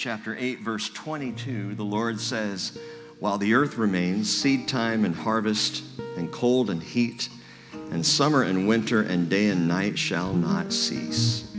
[0.00, 2.78] Chapter 8, verse 22, the Lord says,
[3.18, 5.82] While the earth remains, seed time and harvest,
[6.16, 7.28] and cold and heat,
[7.90, 11.54] and summer and winter, and day and night shall not cease.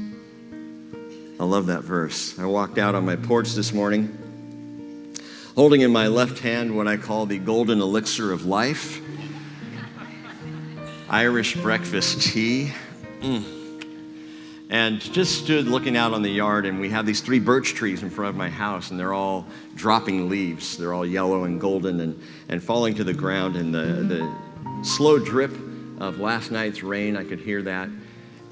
[1.40, 2.40] I love that verse.
[2.40, 5.14] I walked out on my porch this morning,
[5.54, 9.02] holding in my left hand what I call the golden elixir of life
[11.12, 12.74] Irish breakfast tea.
[13.20, 13.61] Mm
[14.72, 18.04] and just stood looking out on the yard and we have these three birch trees
[18.04, 20.78] in front of my house and they're all dropping leaves.
[20.78, 25.20] They're all yellow and golden and, and falling to the ground and the, the slow
[25.20, 25.52] drip
[26.00, 27.90] of last night's rain i could hear that.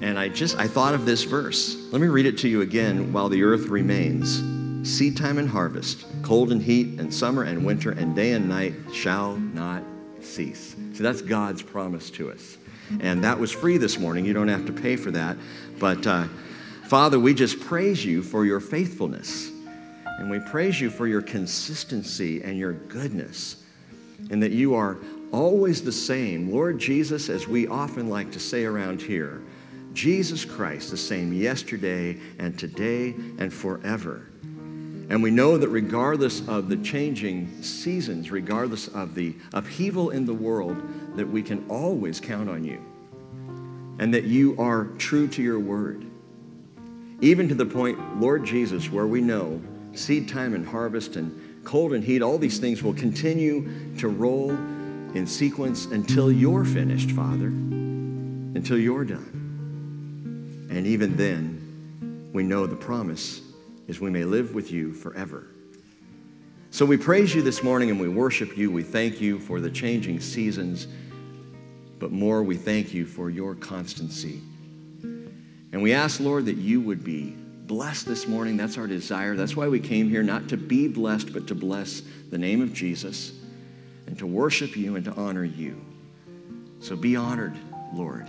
[0.02, 1.88] And i just i thought of this verse.
[1.90, 4.42] Let me read it to you again while the earth remains.
[4.86, 8.74] Seed time and harvest cold and heat and summer and winter and day and night
[8.92, 9.82] shall not
[10.20, 10.76] cease.
[10.92, 12.58] So that's god's promise to us.
[12.98, 14.24] And that was free this morning.
[14.24, 15.36] You don't have to pay for that.
[15.80, 16.28] But uh,
[16.84, 19.50] Father, we just praise you for your faithfulness.
[20.18, 23.64] And we praise you for your consistency and your goodness.
[24.30, 24.98] And that you are
[25.32, 26.52] always the same.
[26.52, 29.40] Lord Jesus, as we often like to say around here,
[29.94, 34.26] Jesus Christ, the same yesterday and today and forever.
[35.08, 40.34] And we know that regardless of the changing seasons, regardless of the upheaval in the
[40.34, 40.76] world,
[41.16, 42.84] that we can always count on you
[43.98, 46.06] and that you are true to your word.
[47.20, 49.60] Even to the point, Lord Jesus, where we know
[49.92, 54.50] seed time and harvest and cold and heat, all these things will continue to roll
[54.50, 60.68] in sequence until you're finished, Father, until you're done.
[60.70, 63.42] And even then, we know the promise
[63.88, 65.48] is we may live with you forever.
[66.70, 68.70] So we praise you this morning and we worship you.
[68.70, 70.86] We thank you for the changing seasons,
[72.00, 74.40] but more, we thank you for your constancy.
[75.72, 78.56] And we ask, Lord, that you would be blessed this morning.
[78.56, 79.36] That's our desire.
[79.36, 82.72] That's why we came here, not to be blessed, but to bless the name of
[82.72, 83.32] Jesus
[84.06, 85.80] and to worship you and to honor you.
[86.80, 87.56] So be honored,
[87.94, 88.26] Lord,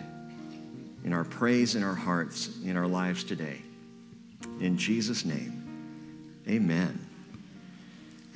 [1.04, 3.62] in our praise, in our hearts, in our lives today.
[4.60, 7.08] In Jesus' name, amen.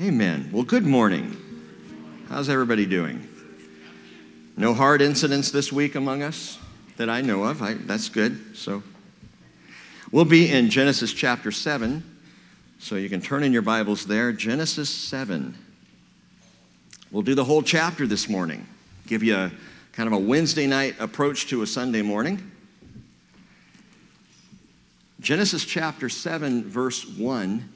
[0.01, 0.49] Amen.
[0.51, 1.37] Well, good morning.
[2.29, 3.24] How's everybody doing?
[4.57, 6.57] No hard incidents this week among us
[6.97, 7.61] that I know of.
[7.61, 8.55] I, that's good.
[8.55, 8.83] So
[10.11, 12.03] we'll be in Genesis chapter 7.
[12.79, 14.31] So you can turn in your Bibles there.
[14.31, 15.57] Genesis 7.
[17.11, 18.67] We'll do the whole chapter this morning,
[19.07, 19.51] give you a
[19.93, 22.51] kind of a Wednesday night approach to a Sunday morning.
[25.21, 27.69] Genesis chapter 7, verse 1.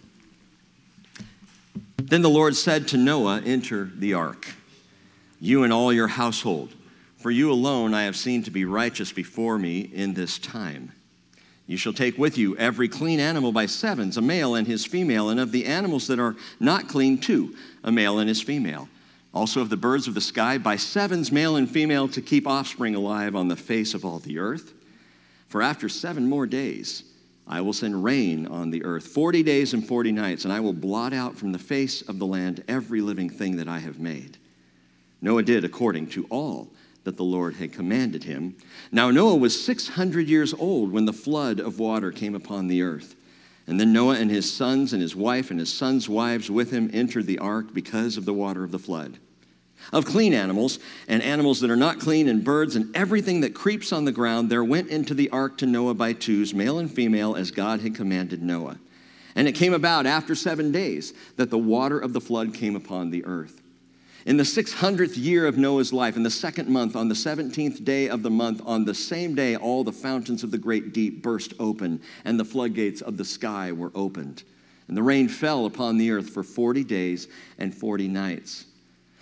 [1.97, 4.49] Then the Lord said to Noah, Enter the ark,
[5.39, 6.73] you and all your household,
[7.17, 10.91] for you alone I have seen to be righteous before me in this time.
[11.67, 15.29] You shall take with you every clean animal by sevens, a male and his female,
[15.29, 18.89] and of the animals that are not clean, two, a male and his female.
[19.35, 22.95] Also of the birds of the sky by sevens, male and female, to keep offspring
[22.95, 24.73] alive on the face of all the earth.
[25.47, 27.03] For after seven more days,
[27.47, 30.73] I will send rain on the earth 40 days and 40 nights, and I will
[30.73, 34.38] blot out from the face of the land every living thing that I have made.
[35.21, 36.69] Noah did according to all
[37.03, 38.55] that the Lord had commanded him.
[38.91, 43.15] Now, Noah was 600 years old when the flood of water came upon the earth.
[43.67, 46.89] And then Noah and his sons and his wife and his sons' wives with him
[46.93, 49.19] entered the ark because of the water of the flood
[49.91, 53.91] of clean animals and animals that are not clean, and birds and everything that creeps
[53.91, 57.35] on the ground, there went into the ark to Noah by twos, male and female,
[57.35, 58.77] as God had commanded Noah.
[59.35, 63.09] And it came about after seven days that the water of the flood came upon
[63.09, 63.61] the earth.
[64.29, 68.09] In the 600th year of Noah's life, in the second month, on the 17th day
[68.09, 71.55] of the month, on the same day, all the fountains of the great deep burst
[71.59, 74.43] open, and the floodgates of the sky were opened.
[74.87, 77.27] And the rain fell upon the earth for 40 days
[77.57, 78.65] and 40 nights.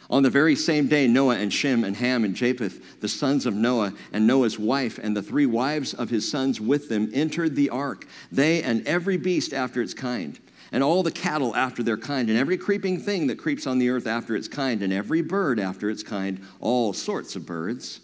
[0.09, 3.53] On the very same day, Noah and Shem and Ham and Japheth, the sons of
[3.55, 7.69] Noah, and Noah's wife, and the three wives of his sons with them, entered the
[7.69, 10.37] ark, they and every beast after its kind,
[10.71, 13.89] and all the cattle after their kind, and every creeping thing that creeps on the
[13.89, 18.01] earth after its kind, and every bird after its kind, all sorts of birds.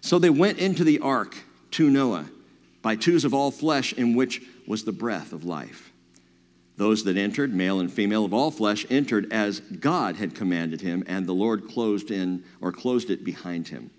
[0.00, 1.36] So they went into the ark
[1.72, 2.26] to Noah
[2.82, 5.92] by twos of all flesh, in which was the breath of life.
[6.76, 11.02] Those that entered, male and female of all flesh, entered as God had commanded him,
[11.08, 13.90] and the Lord closed in or closed it behind him.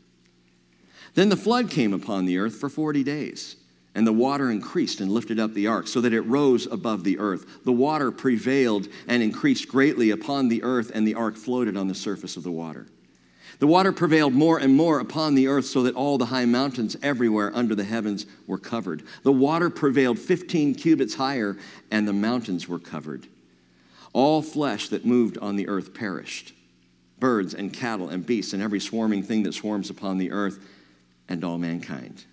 [1.14, 3.58] Then the flood came upon the earth for 40 days,
[3.96, 7.18] and the water increased and lifted up the ark so that it rose above the
[7.20, 7.64] earth.
[7.66, 11.96] The water prevailed and increased greatly upon the earth, and the ark floated on the
[11.96, 12.88] surface of the water.
[13.60, 16.96] The water prevailed more and more upon the earth, so that all the high mountains
[17.04, 19.04] everywhere under the heavens were covered.
[19.24, 21.58] The water prevailed 15 cubits higher,
[21.92, 23.28] and the mountains were covered.
[24.14, 26.54] All flesh that moved on the earth perished
[27.20, 30.58] birds and cattle and beasts, and every swarming thing that swarms upon the earth,
[31.28, 32.24] and all mankind.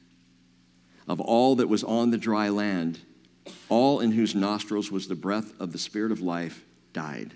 [1.09, 3.01] Of all that was on the dry land,
[3.69, 7.35] all in whose nostrils was the breath of the Spirit of life died.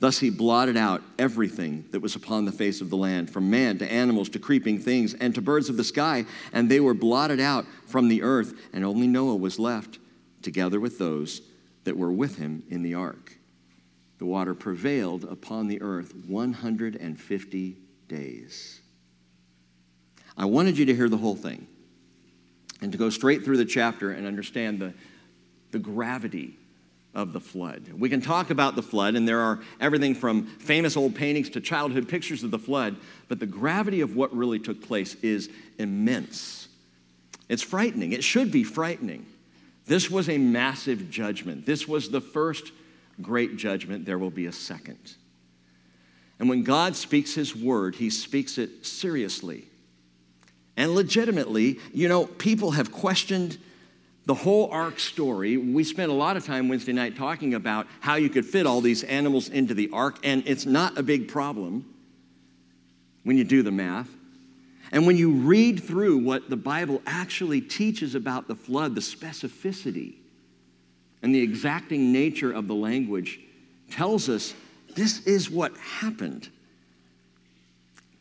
[0.00, 3.78] Thus he blotted out everything that was upon the face of the land, from man
[3.78, 7.40] to animals to creeping things and to birds of the sky, and they were blotted
[7.40, 9.98] out from the earth, and only Noah was left,
[10.40, 11.42] together with those
[11.82, 13.38] that were with him in the ark.
[14.18, 17.76] The water prevailed upon the earth 150
[18.06, 18.80] days.
[20.36, 21.66] I wanted you to hear the whole thing
[22.80, 24.92] and to go straight through the chapter and understand the,
[25.72, 26.56] the gravity
[27.14, 27.90] of the flood.
[27.98, 31.60] We can talk about the flood, and there are everything from famous old paintings to
[31.60, 32.96] childhood pictures of the flood,
[33.28, 36.68] but the gravity of what really took place is immense.
[37.48, 38.12] It's frightening.
[38.12, 39.26] It should be frightening.
[39.86, 41.64] This was a massive judgment.
[41.64, 42.72] This was the first
[43.22, 44.04] great judgment.
[44.04, 45.14] There will be a second.
[46.38, 49.64] And when God speaks his word, he speaks it seriously
[50.78, 51.78] and legitimately.
[51.92, 53.58] You know, people have questioned
[54.24, 58.16] the whole ark story, we spent a lot of time Wednesday night talking about how
[58.16, 61.94] you could fit all these animals into the ark, and it's not a big problem
[63.24, 64.08] when you do the math.
[64.92, 70.16] And when you read through what the Bible actually teaches about the flood, the specificity
[71.22, 73.40] and the exacting nature of the language
[73.90, 74.52] tells us
[74.94, 76.50] this is what happened.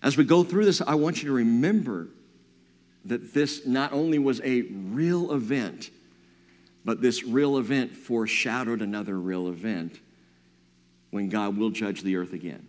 [0.01, 2.07] As we go through this, I want you to remember
[3.07, 5.89] that this not only was a real event,
[6.85, 9.99] but this real event foreshadowed another real event
[11.11, 12.67] when God will judge the earth again.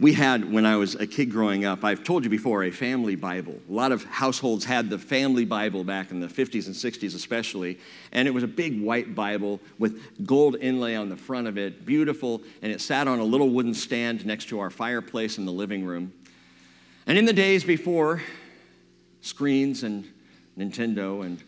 [0.00, 3.14] We had, when I was a kid growing up, I've told you before, a family
[3.14, 3.54] Bible.
[3.68, 7.78] A lot of households had the family Bible back in the 50s and 60s, especially.
[8.10, 11.86] And it was a big white Bible with gold inlay on the front of it,
[11.86, 12.42] beautiful.
[12.62, 15.84] And it sat on a little wooden stand next to our fireplace in the living
[15.84, 16.12] room.
[17.06, 18.22] And in the days before
[19.20, 20.04] screens and
[20.56, 21.42] Nintendo and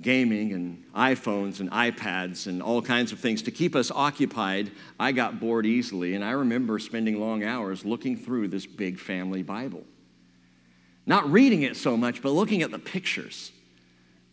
[0.00, 5.12] gaming and iPhones and iPads and all kinds of things to keep us occupied, I
[5.12, 6.14] got bored easily.
[6.14, 9.84] And I remember spending long hours looking through this big family Bible.
[11.06, 13.50] Not reading it so much, but looking at the pictures.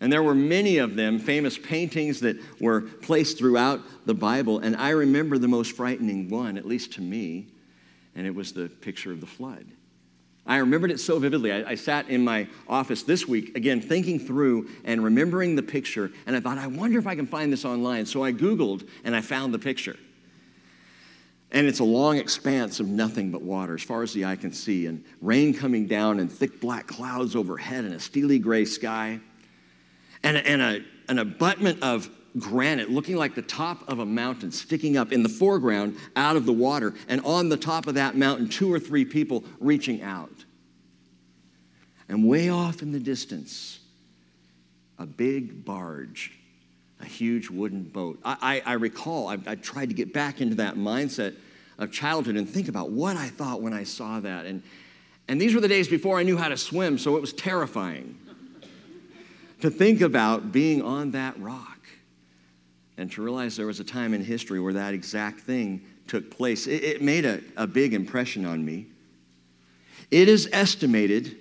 [0.02, 4.60] And there were many of them, famous paintings that were placed throughout the Bible.
[4.60, 7.48] And I remember the most frightening one, at least to me,
[8.14, 9.66] and it was the picture of the flood.
[10.48, 11.52] I remembered it so vividly.
[11.52, 16.12] I, I, sat in my office this week, again, thinking through and remembering the picture,
[16.28, 18.06] and I thought, I wonder if I can find this online.
[18.06, 19.98] So I Googled and I found the picture.
[21.52, 24.52] And it's a long expanse of nothing but water, as far as the eye can
[24.52, 29.20] see, and rain coming down, and thick black clouds overhead, and a steely gray sky,
[30.22, 32.10] and and a, an abutment of
[32.40, 36.46] granite looking like the top of a mountain sticking up in the foreground out of
[36.46, 40.32] the water, and on the top of that mountain, two or three people reaching out.
[42.08, 43.80] And way off in the distance,
[45.00, 46.34] a big barge,
[47.02, 48.20] a huge wooden boat.
[48.24, 51.36] I, I, I recall, I, I tried to get back into that mindset
[51.78, 54.46] of childhood and think about what I thought when I saw that.
[54.46, 54.64] And,
[55.28, 58.18] and these were the days before I knew how to swim, so it was terrifying
[59.62, 61.75] to think about being on that rock
[62.98, 66.68] and to realize there was a time in history where that exact thing took place.
[66.68, 68.88] It, it made a, a big impression on me.
[70.12, 71.38] It is estimated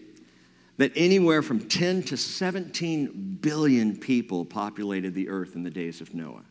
[0.78, 6.14] that anywhere from 10 to 17 billion people populated the earth in the days of
[6.14, 6.42] Noah.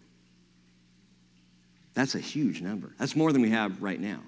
[1.94, 2.94] That's a huge number.
[2.98, 4.20] That's more than we have right now.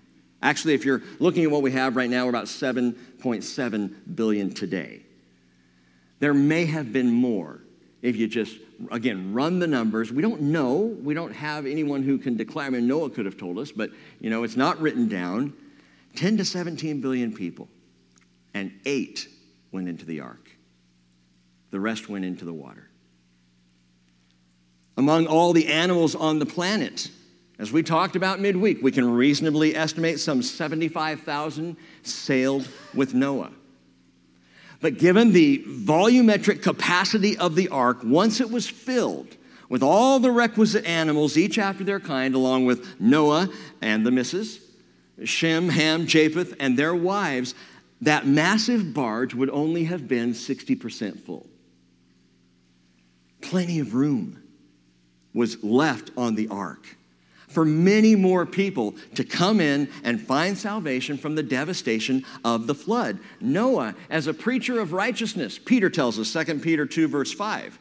[0.41, 5.01] Actually, if you're looking at what we have right now, we're about 7.7 billion today.
[6.19, 7.61] There may have been more
[8.05, 8.57] if you just,
[8.91, 10.11] again, run the numbers.
[10.11, 10.77] We don't know.
[10.77, 12.67] We don't have anyone who can declare.
[12.67, 15.53] I mean, Noah could have told us, but, you know, it's not written down.
[16.15, 17.67] 10 to 17 billion people,
[18.53, 19.27] and eight
[19.71, 20.51] went into the ark.
[21.71, 22.87] The rest went into the water.
[24.97, 27.09] Among all the animals on the planet,
[27.57, 33.51] as we talked about midweek, we can reasonably estimate some 75,000 sailed with Noah.
[34.81, 39.35] But given the volumetric capacity of the ark, once it was filled
[39.69, 43.49] with all the requisite animals, each after their kind, along with Noah
[43.81, 44.59] and the missus,
[45.23, 47.55] Shem, Ham, Japheth, and their wives,
[48.01, 51.47] that massive barge would only have been 60% full.
[53.41, 54.43] Plenty of room
[55.33, 56.97] was left on the ark.
[57.55, 62.75] For many more people to come in and find salvation from the devastation of the
[62.75, 63.17] flood.
[63.39, 67.79] Noah, as a preacher of righteousness, Peter tells us, 2 Peter 2, verse 5.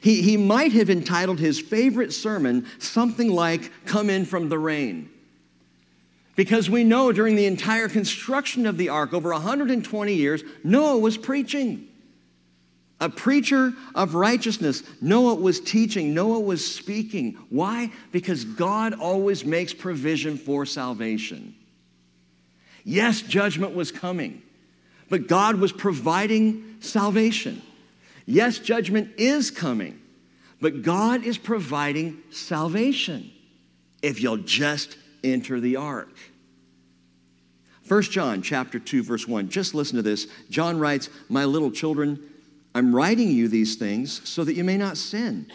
[0.00, 5.08] He, he might have entitled his favorite sermon something like, Come in from the rain.
[6.34, 11.16] Because we know during the entire construction of the ark, over 120 years, Noah was
[11.16, 11.88] preaching.
[13.04, 14.82] A preacher of righteousness.
[15.02, 17.34] Noah was teaching, Noah was speaking.
[17.50, 17.92] Why?
[18.12, 21.54] Because God always makes provision for salvation.
[22.82, 24.40] Yes, judgment was coming,
[25.10, 27.60] but God was providing salvation.
[28.24, 30.00] Yes, judgment is coming,
[30.62, 33.30] but God is providing salvation
[34.00, 36.16] if you'll just enter the ark.
[37.86, 39.50] 1 John chapter 2 verse 1.
[39.50, 40.26] Just listen to this.
[40.48, 42.18] John writes, "My little children,
[42.74, 45.46] I'm writing you these things so that you may not sin.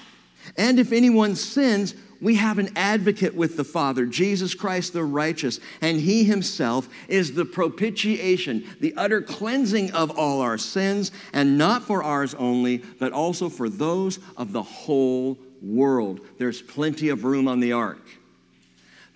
[0.58, 5.60] And if anyone sins, we have an advocate with the Father, Jesus Christ the righteous,
[5.82, 11.84] and he himself is the propitiation, the utter cleansing of all our sins, and not
[11.84, 16.22] for ours only, but also for those of the whole world.
[16.38, 18.06] There's plenty of room on the ark.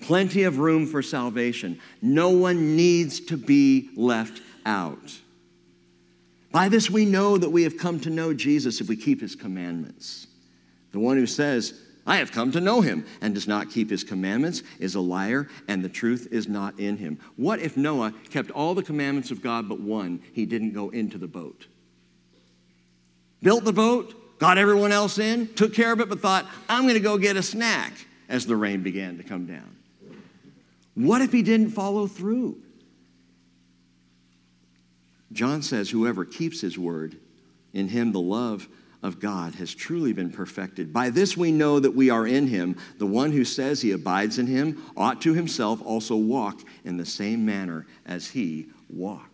[0.01, 1.79] Plenty of room for salvation.
[2.01, 5.19] No one needs to be left out.
[6.53, 9.35] By this we know that we have come to know Jesus if we keep his
[9.35, 10.27] commandments.
[10.91, 14.03] The one who says, I have come to know him, and does not keep his
[14.03, 17.17] commandments is a liar, and the truth is not in him.
[17.37, 20.21] What if Noah kept all the commandments of God but one?
[20.33, 21.65] He didn't go into the boat.
[23.41, 26.93] Built the boat, got everyone else in, took care of it, but thought, I'm going
[26.93, 27.93] to go get a snack
[28.29, 29.75] as the rain began to come down.
[30.93, 32.61] What if he didn't follow through?
[35.33, 37.17] John says, Whoever keeps his word,
[37.73, 38.67] in him the love
[39.01, 40.93] of God has truly been perfected.
[40.93, 42.77] By this we know that we are in him.
[42.99, 47.05] The one who says he abides in him ought to himself also walk in the
[47.05, 49.29] same manner as he walked.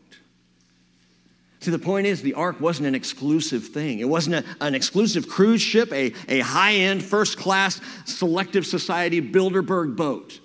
[1.59, 3.99] See, the point is, the ark wasn't an exclusive thing.
[3.99, 9.21] It wasn't a, an exclusive cruise ship, a, a high end, first class, selective society
[9.21, 10.39] Bilderberg boat.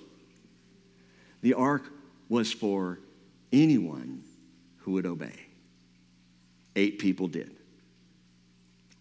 [1.40, 1.84] The ark
[2.28, 2.98] was for
[3.52, 4.23] anyone
[4.84, 5.32] who would obey.
[6.76, 7.50] Eight people did.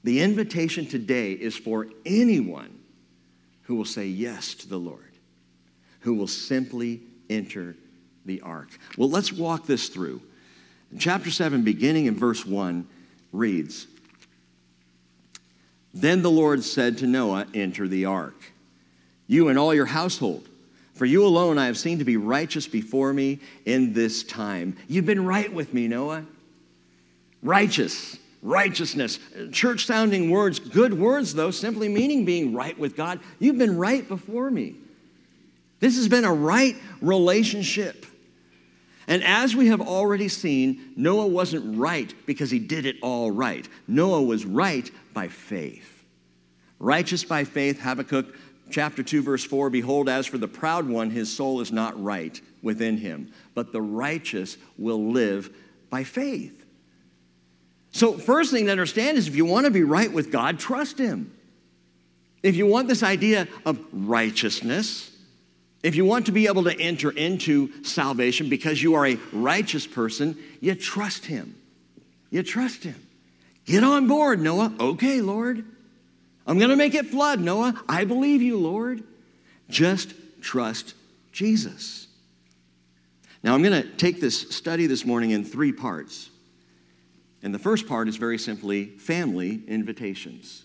[0.05, 2.79] The invitation today is for anyone
[3.63, 5.11] who will say yes to the Lord,
[6.01, 7.75] who will simply enter
[8.25, 8.69] the ark.
[8.97, 10.21] Well, let's walk this through.
[10.93, 12.87] In chapter 7, beginning in verse 1,
[13.33, 13.87] reads
[15.93, 18.53] Then the Lord said to Noah, Enter the ark,
[19.27, 20.47] you and all your household.
[20.93, 24.77] For you alone I have seen to be righteous before me in this time.
[24.88, 26.25] You've been right with me, Noah.
[27.41, 29.19] Righteous righteousness.
[29.51, 33.19] Church sounding words, good words though, simply meaning being right with God.
[33.39, 34.75] You've been right before me.
[35.79, 38.05] This has been a right relationship.
[39.07, 43.67] And as we have already seen, Noah wasn't right because he did it all right.
[43.88, 46.05] Noah was right by faith.
[46.79, 48.33] Righteous by faith, Habakkuk
[48.74, 52.39] chapter 2, verse 4 Behold, as for the proud one, his soul is not right
[52.62, 55.50] within him, but the righteous will live
[55.89, 56.63] by faith.
[57.94, 60.98] So, first thing to understand is if you want to be right with God, trust
[60.98, 61.32] Him.
[62.42, 65.15] If you want this idea of righteousness,
[65.84, 69.86] if you want to be able to enter into salvation because you are a righteous
[69.86, 71.56] person, you trust Him.
[72.32, 72.96] You trust Him.
[73.65, 74.74] Get on board, Noah.
[74.80, 75.63] Okay, Lord.
[76.45, 77.81] I'm going to make it flood, Noah.
[77.88, 79.03] I believe you, Lord.
[79.69, 80.93] Just trust
[81.31, 82.07] Jesus.
[83.43, 86.29] Now, I'm going to take this study this morning in three parts.
[87.41, 90.63] And the first part is very simply family invitations.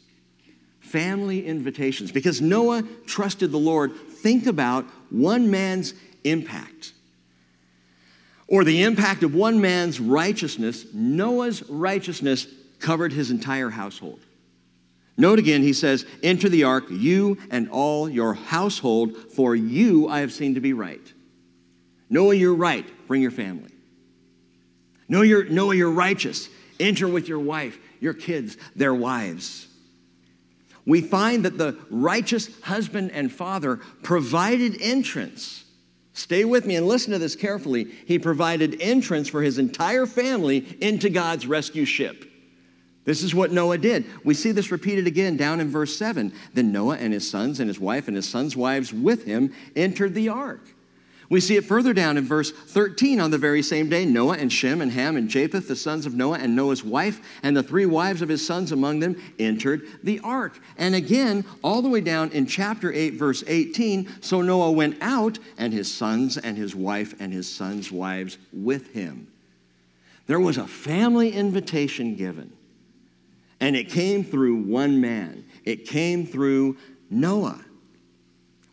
[0.81, 2.13] Family invitations.
[2.13, 5.95] Because Noah trusted the Lord, think about one man's
[6.25, 6.93] impact.
[8.47, 10.87] Or the impact of one man's righteousness.
[10.95, 12.47] Noah's righteousness
[12.79, 14.21] covered his entire household.
[15.19, 20.21] Note again, he says, Enter the ark, you and all your household, for you I
[20.21, 21.13] have seen to be right.
[22.09, 22.87] Noah, you're right.
[23.09, 23.73] Bring your family.
[25.09, 26.49] Noah, you're, Noah, you're righteous.
[26.79, 29.67] Enter with your wife, your kids, their wives.
[30.87, 35.65] We find that the righteous husband and father provided entrance.
[36.13, 37.85] Stay with me and listen to this carefully.
[38.07, 42.28] He provided entrance for his entire family into God's rescue ship.
[43.09, 44.05] This is what Noah did.
[44.23, 46.31] We see this repeated again down in verse 7.
[46.53, 50.13] Then Noah and his sons and his wife and his sons' wives with him entered
[50.13, 50.61] the ark.
[51.31, 53.19] We see it further down in verse 13.
[53.19, 56.13] On the very same day, Noah and Shem and Ham and Japheth, the sons of
[56.13, 60.21] Noah, and Noah's wife, and the three wives of his sons among them, entered the
[60.21, 60.61] ark.
[60.77, 65.39] And again, all the way down in chapter 8, verse 18, so Noah went out,
[65.57, 69.29] and his sons and his wife and his sons' wives with him.
[70.27, 72.53] There was a family invitation given,
[73.61, 75.45] and it came through one man.
[75.65, 76.77] It came through
[77.11, 77.61] Noah.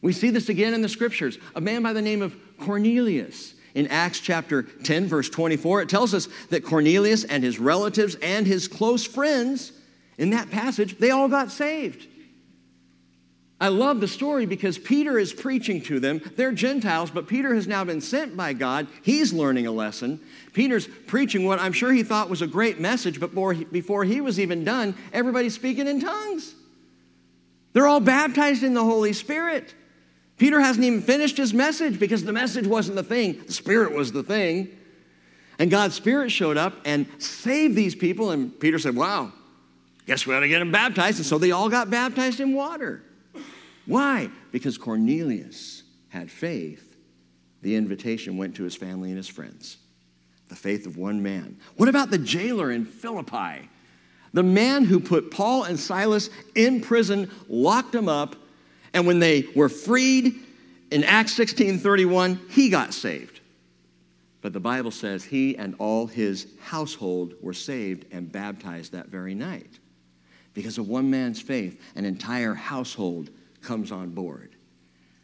[0.02, 1.38] We see this again in the scriptures.
[1.56, 3.56] A man by the name of Cornelius.
[3.74, 8.48] In Acts chapter 10, verse 24, it tells us that Cornelius and his relatives and
[8.48, 9.74] his close friends,
[10.18, 12.08] in that passage, they all got saved.
[13.66, 16.22] I love the story because Peter is preaching to them.
[16.36, 18.86] They're Gentiles, but Peter has now been sent by God.
[19.02, 20.20] He's learning a lesson.
[20.54, 23.34] Peter's preaching what I'm sure he thought was a great message, but
[23.72, 26.54] before he was even done, everybody's speaking in tongues.
[27.74, 29.74] They're all baptized in the Holy Spirit.
[30.38, 34.12] Peter hasn't even finished his message because the message wasn't the thing, the Spirit was
[34.12, 34.78] the thing.
[35.58, 38.30] And God's Spirit showed up and saved these people.
[38.30, 39.32] And Peter said, Wow,
[40.06, 41.18] guess we ought to get them baptized.
[41.18, 43.02] And so they all got baptized in water.
[43.86, 44.30] Why?
[44.52, 46.96] Because Cornelius had faith.
[47.62, 49.78] The invitation went to his family and his friends.
[50.50, 51.58] The faith of one man.
[51.78, 53.70] What about the jailer in Philippi?
[54.34, 58.36] The man who put Paul and Silas in prison, locked them up,
[58.94, 60.36] and when they were freed
[60.92, 63.40] in Acts 16:31, he got saved.
[64.42, 69.34] But the Bible says he and all his household were saved and baptized that very
[69.34, 69.80] night.
[70.54, 73.32] Because of one man's faith, an entire household
[73.66, 74.56] comes on board.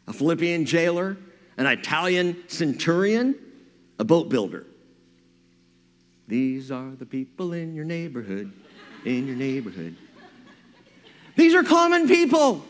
[0.07, 1.17] A Philippian jailer,
[1.57, 3.35] an Italian centurion,
[3.99, 4.65] a boat builder.
[6.27, 8.51] These are the people in your neighborhood,
[9.05, 9.95] in your neighborhood.
[11.35, 12.65] These are common people.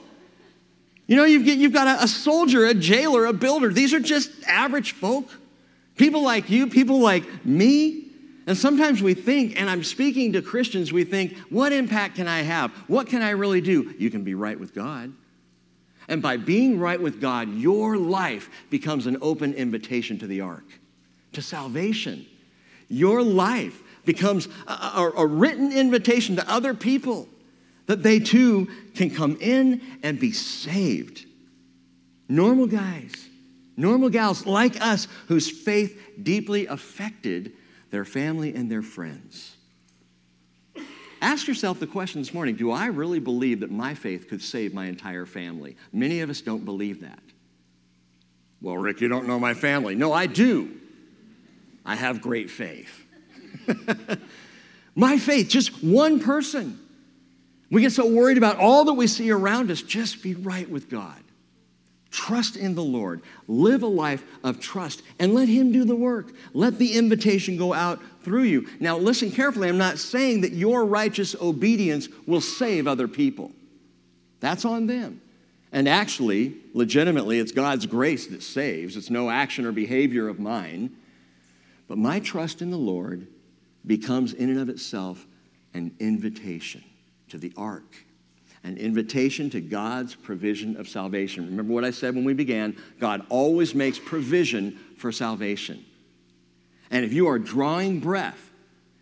[1.08, 3.72] You know, you've, you've got a, a soldier, a jailer, a builder.
[3.72, 5.30] These are just average folk.
[5.96, 8.08] People like you, people like me.
[8.48, 12.42] And sometimes we think, and I'm speaking to Christians, we think, what impact can I
[12.42, 12.72] have?
[12.88, 13.94] What can I really do?
[13.98, 15.14] You can be right with God.
[16.08, 20.66] And by being right with God, your life becomes an open invitation to the ark,
[21.34, 22.26] to salvation.
[22.90, 27.28] Your life becomes a, a, a written invitation to other people
[27.86, 31.26] that they too can come in and be saved.
[32.28, 33.28] Normal guys,
[33.76, 37.54] normal gals like us whose faith deeply affected
[37.90, 39.51] their family and their friends.
[41.22, 44.74] Ask yourself the question this morning Do I really believe that my faith could save
[44.74, 45.78] my entire family?
[45.94, 47.20] Many of us don't believe that.
[48.62, 49.96] Well, Rick, you don't know my family.
[49.96, 50.78] No, I do.
[51.86, 53.06] I have great faith.
[54.96, 56.80] my faith, just one person
[57.72, 59.82] we get so worried about all that we see around us.
[59.82, 61.24] Just be right with God.
[62.12, 63.22] Trust in the Lord.
[63.48, 66.34] Live a life of trust and let Him do the work.
[66.54, 68.68] Let the invitation go out through you.
[68.80, 69.70] Now, listen carefully.
[69.70, 73.52] I'm not saying that your righteous obedience will save other people,
[74.42, 75.22] that's on them.
[75.72, 80.92] And actually, legitimately, it's God's grace that saves, it's no action or behavior of mine.
[81.88, 83.28] But my trust in the Lord
[83.86, 85.26] becomes, in and of itself,
[85.74, 86.84] an invitation
[87.30, 88.06] to the ark,
[88.64, 91.46] an invitation to God's provision of salvation.
[91.46, 92.78] Remember what I said when we began?
[93.00, 95.84] God always makes provision for salvation.
[96.92, 98.52] And if you are drawing breath,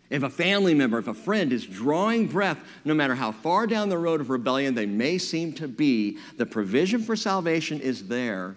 [0.08, 3.88] if a family member, if a friend is drawing breath, no matter how far down
[3.88, 8.56] the road of rebellion they may seem to be, the provision for salvation is there,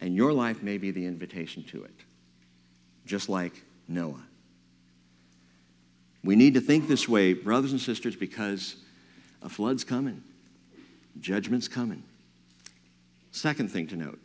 [0.00, 1.94] and your life may be the invitation to it,
[3.06, 4.22] just like Noah.
[6.24, 8.76] We need to think this way, brothers and sisters, because
[9.42, 10.22] a flood's coming,
[11.20, 12.02] judgment's coming.
[13.30, 14.18] Second thing to note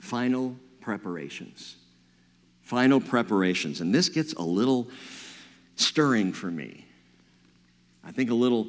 [0.00, 1.76] final preparations.
[2.62, 3.80] Final preparations.
[3.80, 4.88] And this gets a little
[5.76, 6.84] stirring for me.
[8.04, 8.68] I think a little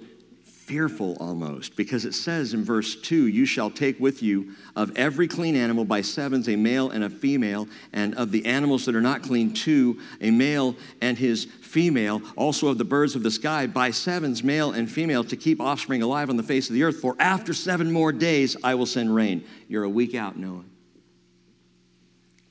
[0.70, 5.28] fearful almost, because it says in verse 2 You shall take with you of every
[5.28, 9.02] clean animal by sevens a male and a female, and of the animals that are
[9.02, 13.66] not clean, two, a male and his female, also of the birds of the sky
[13.66, 16.98] by sevens, male and female, to keep offspring alive on the face of the earth.
[16.98, 19.44] For after seven more days I will send rain.
[19.68, 20.64] You're a week out, Noah.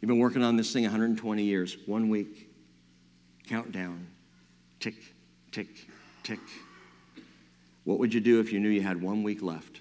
[0.01, 2.51] You've been working on this thing 120 years, one week.
[3.49, 4.09] Countdown.
[4.81, 4.97] Tick,
[5.53, 5.69] tick,
[6.25, 6.41] tick.
[7.89, 9.81] What would you do if you knew you had one week left?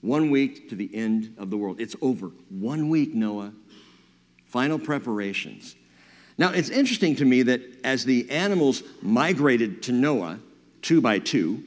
[0.00, 1.80] One week to the end of the world.
[1.80, 2.32] It's over.
[2.48, 3.52] One week, Noah.
[4.46, 5.76] Final preparations.
[6.38, 10.40] Now, it's interesting to me that as the animals migrated to Noah,
[10.82, 11.62] two by two,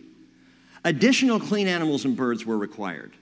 [0.84, 3.14] additional clean animals and birds were required.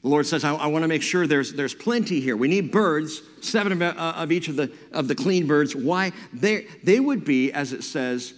[0.00, 2.34] The Lord says, I, I want to make sure there's, there's plenty here.
[2.38, 5.76] We need birds, seven of, uh, of each of the, of the clean birds.
[5.76, 6.12] Why?
[6.32, 8.32] They, they would be, as it says,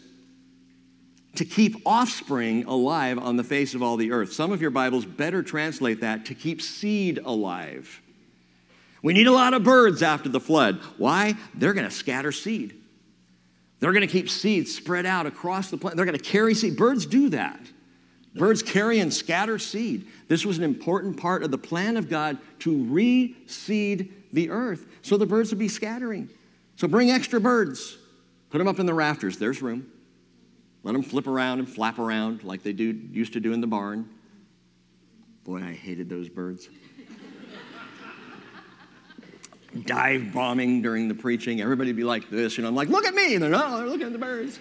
[1.36, 4.32] to keep offspring alive on the face of all the earth.
[4.32, 8.00] Some of your Bibles better translate that to keep seed alive.
[9.02, 10.80] We need a lot of birds after the flood.
[10.98, 11.34] Why?
[11.54, 12.76] They're going to scatter seed.
[13.78, 15.96] They're going to keep seed spread out across the planet.
[15.96, 16.76] They're going to carry seed.
[16.76, 17.60] Birds do that.
[18.34, 20.06] Birds carry and scatter seed.
[20.28, 25.16] This was an important part of the plan of God to reseed the earth so
[25.16, 26.28] the birds would be scattering.
[26.76, 27.98] So bring extra birds,
[28.50, 29.38] put them up in the rafters.
[29.38, 29.90] There's room.
[30.82, 33.66] Let them flip around and flap around like they do, used to do in the
[33.66, 34.08] barn.
[35.44, 36.68] Boy, I hated those birds.
[39.84, 41.60] Dive bombing during the preaching.
[41.60, 42.66] Everybody'd be like this, know.
[42.66, 43.34] I'm like, look at me.
[43.34, 44.58] And they're, no, they're looking at the birds.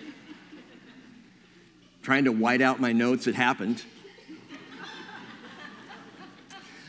[2.01, 3.84] Trying to white out my notes, it happened.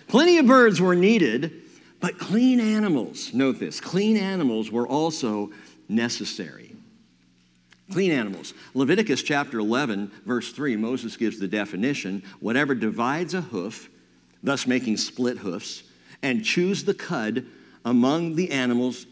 [0.09, 1.63] Plenty of birds were needed,
[2.01, 5.53] but clean animals, note this, clean animals were also
[5.89, 6.70] necessary.
[7.91, 8.55] Clean animals.
[8.75, 13.91] Leviticus chapter 11, verse 3, Moses gives the definition whatever divides a hoof,
[14.43, 15.83] thus making split hoofs,
[16.23, 17.47] and chews the cud
[17.85, 19.07] among the animals,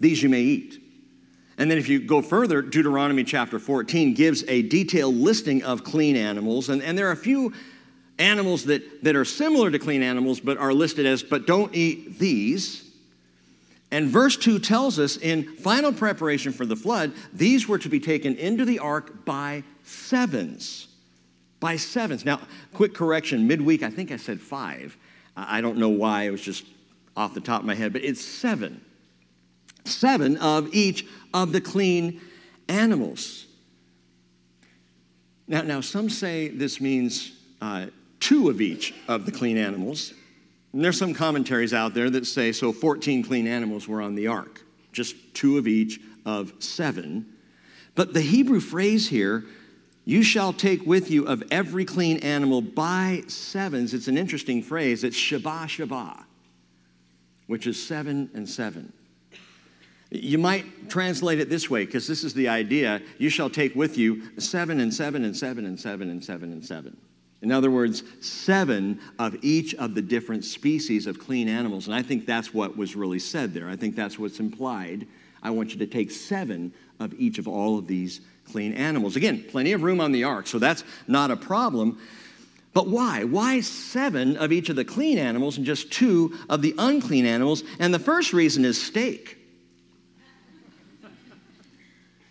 [0.00, 0.80] these you may eat.
[1.58, 6.16] And then if you go further, Deuteronomy chapter 14 gives a detailed listing of clean
[6.16, 7.52] animals, and, and there are a few
[8.18, 12.18] animals that, that are similar to clean animals but are listed as, but don't eat
[12.18, 12.83] these.
[13.94, 18.00] And verse 2 tells us in final preparation for the flood, these were to be
[18.00, 20.88] taken into the ark by sevens.
[21.60, 22.24] By sevens.
[22.24, 22.40] Now,
[22.72, 24.96] quick correction midweek, I think I said five.
[25.36, 26.64] I don't know why, it was just
[27.16, 28.84] off the top of my head, but it's seven.
[29.84, 32.20] Seven of each of the clean
[32.68, 33.46] animals.
[35.46, 37.30] Now, now some say this means
[37.62, 37.86] uh,
[38.18, 40.14] two of each of the clean animals.
[40.74, 44.26] And there's some commentaries out there that say so 14 clean animals were on the
[44.26, 44.60] ark,
[44.92, 47.26] just two of each of seven.
[47.94, 49.44] But the Hebrew phrase here,
[50.04, 55.04] you shall take with you of every clean animal by sevens, it's an interesting phrase.
[55.04, 56.24] It's Shabbat Shabbat,
[57.46, 58.92] which is seven and seven.
[60.10, 63.96] You might translate it this way, because this is the idea you shall take with
[63.96, 66.96] you seven and seven and seven and seven and seven and seven.
[67.44, 71.86] In other words, seven of each of the different species of clean animals.
[71.86, 73.68] And I think that's what was really said there.
[73.68, 75.06] I think that's what's implied.
[75.42, 79.14] I want you to take seven of each of all of these clean animals.
[79.14, 82.00] Again, plenty of room on the ark, so that's not a problem.
[82.72, 83.24] But why?
[83.24, 87.62] Why seven of each of the clean animals and just two of the unclean animals?
[87.78, 89.36] And the first reason is steak.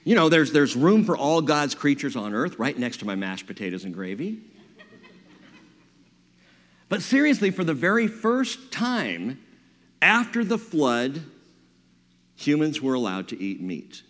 [0.05, 3.13] You know, there's, there's room for all God's creatures on earth right next to my
[3.13, 4.41] mashed potatoes and gravy.
[6.93, 9.39] But seriously, for the very first time
[9.99, 11.23] after the flood,
[12.35, 14.03] humans were allowed to eat meat.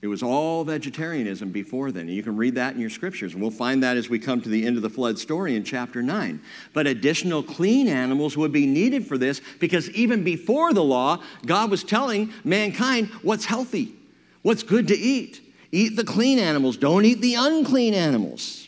[0.00, 2.06] It was all vegetarianism before then.
[2.06, 3.32] You can read that in your scriptures.
[3.32, 5.64] And we'll find that as we come to the end of the flood story in
[5.64, 6.40] chapter 9.
[6.74, 11.72] But additional clean animals would be needed for this because even before the law, God
[11.72, 13.96] was telling mankind what's healthy,
[14.42, 15.40] what's good to eat.
[15.72, 18.63] Eat the clean animals, don't eat the unclean animals.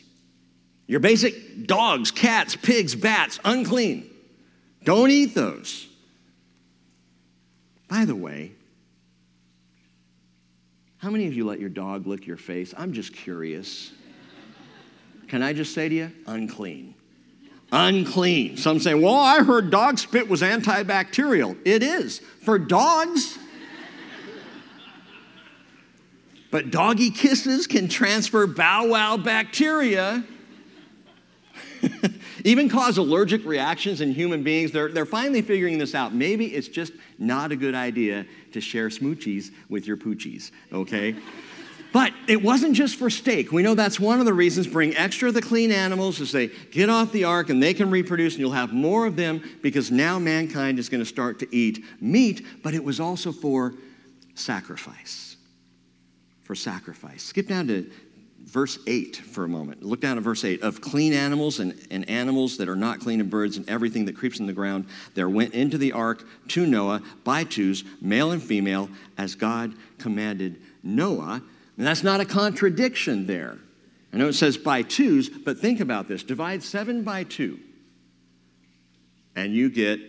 [0.87, 4.09] Your basic dogs, cats, pigs, bats, unclean.
[4.83, 5.87] Don't eat those.
[7.89, 8.53] By the way,
[10.97, 12.73] how many of you let your dog lick your face?
[12.77, 13.91] I'm just curious.
[15.27, 16.95] Can I just say to you, unclean?
[17.71, 18.55] Unclean.
[18.55, 21.57] Some say, well, I heard dog spit was antibacterial.
[21.65, 23.37] It is for dogs.
[26.49, 30.23] but doggy kisses can transfer bow wow bacteria
[32.43, 34.71] even cause allergic reactions in human beings.
[34.71, 36.13] They're, they're finally figuring this out.
[36.13, 41.15] Maybe it's just not a good idea to share smoochies with your poochies, okay?
[41.93, 43.51] But it wasn't just for steak.
[43.51, 44.67] We know that's one of the reasons.
[44.67, 47.89] Bring extra of the clean animals as they get off the ark and they can
[47.89, 51.55] reproduce, and you'll have more of them because now mankind is going to start to
[51.55, 53.73] eat meat, but it was also for
[54.35, 55.37] sacrifice.
[56.43, 57.23] For sacrifice.
[57.23, 57.89] Skip down to
[58.43, 59.83] verse 8 for a moment.
[59.83, 60.61] Look down at verse 8.
[60.61, 64.15] Of clean animals and, and animals that are not clean, and birds and everything that
[64.15, 68.41] creeps in the ground, there went into the ark to Noah by twos, male and
[68.41, 71.41] female, as God commanded Noah.
[71.77, 73.57] And that's not a contradiction there.
[74.13, 76.23] I know it says by twos, but think about this.
[76.23, 77.59] Divide seven by two,
[79.35, 79.99] and you get,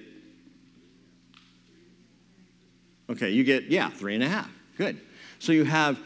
[3.10, 4.50] okay, you get, yeah, three and a half.
[4.76, 5.00] Good.
[5.40, 5.98] So you have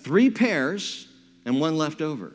[0.00, 1.07] three pairs
[1.48, 2.34] and one left over.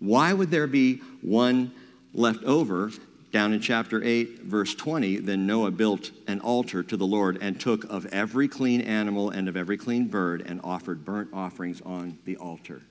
[0.00, 1.72] Why would there be one
[2.12, 2.90] left over?
[3.32, 7.58] Down in chapter 8, verse 20, then Noah built an altar to the Lord and
[7.58, 12.18] took of every clean animal and of every clean bird and offered burnt offerings on
[12.26, 12.82] the altar.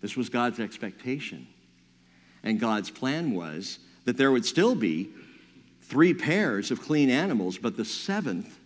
[0.00, 1.48] This was God's expectation.
[2.44, 5.10] And God's plan was that there would still be
[5.82, 8.60] three pairs of clean animals, but the seventh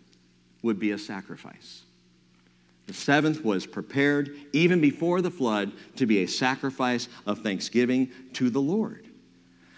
[0.62, 1.83] would be a sacrifice.
[2.86, 8.50] The seventh was prepared even before the flood to be a sacrifice of thanksgiving to
[8.50, 9.08] the Lord.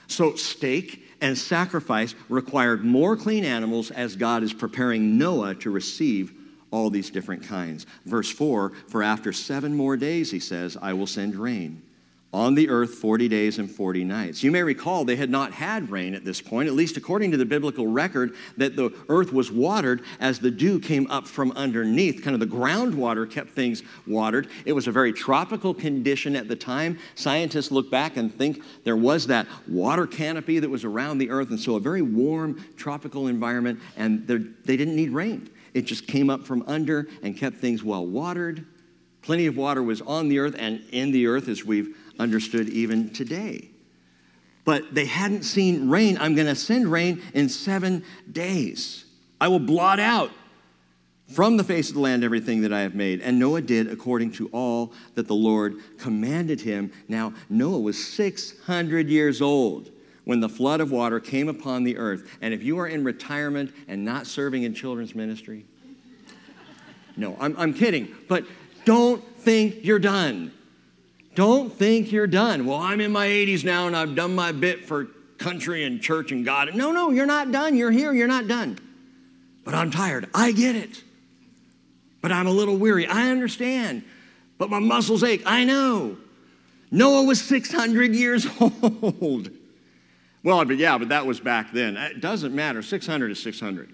[0.09, 6.33] So, steak and sacrifice required more clean animals as God is preparing Noah to receive
[6.71, 7.87] all these different kinds.
[8.05, 11.83] Verse 4 For after seven more days, he says, I will send rain
[12.33, 14.43] on the earth 40 days and 40 nights.
[14.43, 17.37] You may recall they had not had rain at this point, at least according to
[17.37, 22.23] the biblical record, that the earth was watered as the dew came up from underneath.
[22.23, 24.49] Kind of the groundwater kept things watered.
[24.65, 26.99] It was a very tropical condition at the time.
[27.15, 31.51] Scientists look back and think there was that water canopy that was around the earth,
[31.51, 35.49] and so a very warm tropical environment, and they didn't need rain.
[35.73, 38.67] It just came up from under and kept things well watered.
[39.23, 43.11] Plenty of water was on the earth and in the earth, as we've understood even
[43.11, 43.69] today.
[44.65, 46.19] But they hadn't seen rain.
[46.21, 49.05] I'm going to send rain in seven days.
[49.41, 50.31] I will blot out
[51.33, 53.21] from the face of the land everything that I have made.
[53.21, 56.93] And Noah did according to all that the Lord commanded him.
[57.09, 59.91] Now, Noah was 600 years old
[60.25, 62.37] when the flood of water came upon the earth.
[62.41, 65.65] And if you are in retirement and not serving in children's ministry,
[67.17, 68.15] no, I'm, I'm kidding.
[68.29, 68.45] But
[68.85, 70.53] don't think you're done.
[71.37, 72.65] Don't think you're done.
[72.65, 75.05] Well, I'm in my 80s now and I've done my bit for
[75.37, 76.75] country and church and God.
[76.75, 77.77] No, no, you're not done.
[77.77, 78.79] You're here, you're not done.
[79.63, 80.31] But I'm tired.
[80.33, 81.03] I get it.
[82.23, 83.07] But I'm a little weary.
[83.07, 84.03] I understand.
[84.57, 85.43] But my muscles ache.
[85.45, 86.17] I know.
[86.91, 89.51] Noah was 600 years old.
[90.43, 91.99] Well, but yeah, but that was back then.
[91.99, 92.81] It doesn't matter.
[92.81, 93.93] 600 is 600.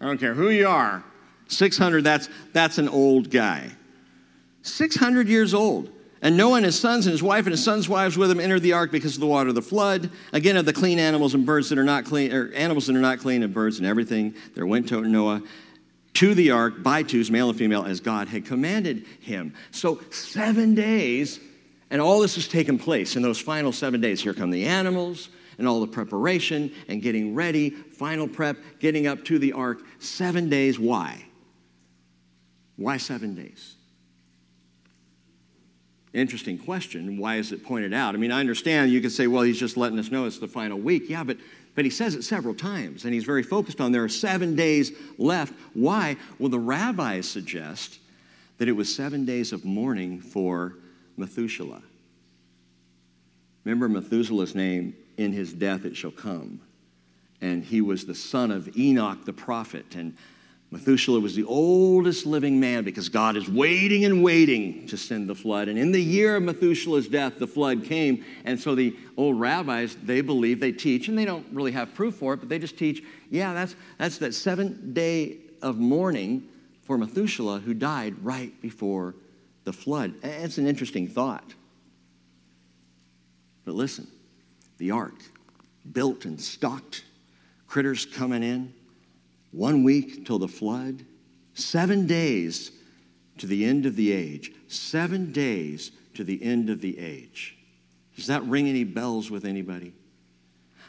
[0.00, 1.02] I don't care who you are.
[1.48, 3.72] 600, that's, that's an old guy.
[4.62, 5.90] 600 years old.
[6.22, 8.60] And Noah and his sons and his wife and his sons' wives with him entered
[8.60, 10.10] the ark because of the water of the flood.
[10.32, 13.00] Again, of the clean animals and birds that are not clean, or animals that are
[13.00, 15.42] not clean, and birds and everything, there went to Noah
[16.14, 19.54] to the ark by twos, male and female, as God had commanded him.
[19.70, 21.40] So seven days,
[21.90, 24.20] and all this has taken place in those final seven days.
[24.20, 29.24] Here come the animals and all the preparation and getting ready, final prep, getting up
[29.26, 29.82] to the ark.
[29.98, 30.78] Seven days.
[30.78, 31.24] Why?
[32.76, 33.69] Why seven days?
[36.12, 37.18] Interesting question.
[37.18, 38.14] Why is it pointed out?
[38.14, 40.48] I mean, I understand you could say, well, he's just letting us know it's the
[40.48, 41.08] final week.
[41.08, 41.36] Yeah, but,
[41.76, 44.92] but he says it several times, and he's very focused on there are seven days
[45.18, 45.54] left.
[45.72, 46.16] Why?
[46.38, 48.00] Well, the rabbis suggest
[48.58, 50.74] that it was seven days of mourning for
[51.16, 51.82] Methuselah.
[53.64, 56.60] Remember Methuselah's name, in his death it shall come.
[57.42, 59.94] And he was the son of Enoch the prophet.
[59.94, 60.16] And
[60.72, 65.34] Methuselah was the oldest living man because God is waiting and waiting to send the
[65.34, 65.66] flood.
[65.66, 68.24] And in the year of Methuselah's death, the flood came.
[68.44, 72.14] And so the old rabbis, they believe, they teach, and they don't really have proof
[72.14, 76.48] for it, but they just teach, yeah, that's, that's that seventh day of mourning
[76.82, 79.16] for Methuselah who died right before
[79.64, 80.14] the flood.
[80.22, 81.52] It's an interesting thought.
[83.64, 84.06] But listen,
[84.78, 85.20] the ark,
[85.90, 87.02] built and stocked,
[87.66, 88.72] critters coming in
[89.50, 91.04] one week till the flood,
[91.54, 92.72] seven days
[93.38, 94.52] to the end of the age.
[94.68, 97.56] Seven days to the end of the age.
[98.14, 99.94] Does that ring any bells with anybody?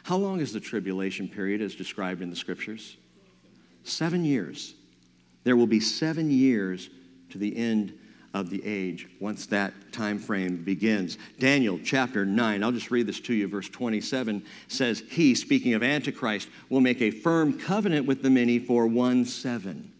[0.04, 2.96] How long is the tribulation period as described in the scriptures?
[3.84, 4.74] Seven years.
[5.44, 6.90] There will be seven years
[7.30, 7.98] to the end
[8.34, 11.18] of the age once that time frame begins.
[11.38, 13.46] Daniel chapter 9, I'll just read this to you.
[13.46, 18.58] Verse 27 says, He, speaking of Antichrist, will make a firm covenant with the many
[18.58, 19.92] for one seven,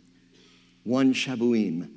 [0.84, 1.90] one Shabuim.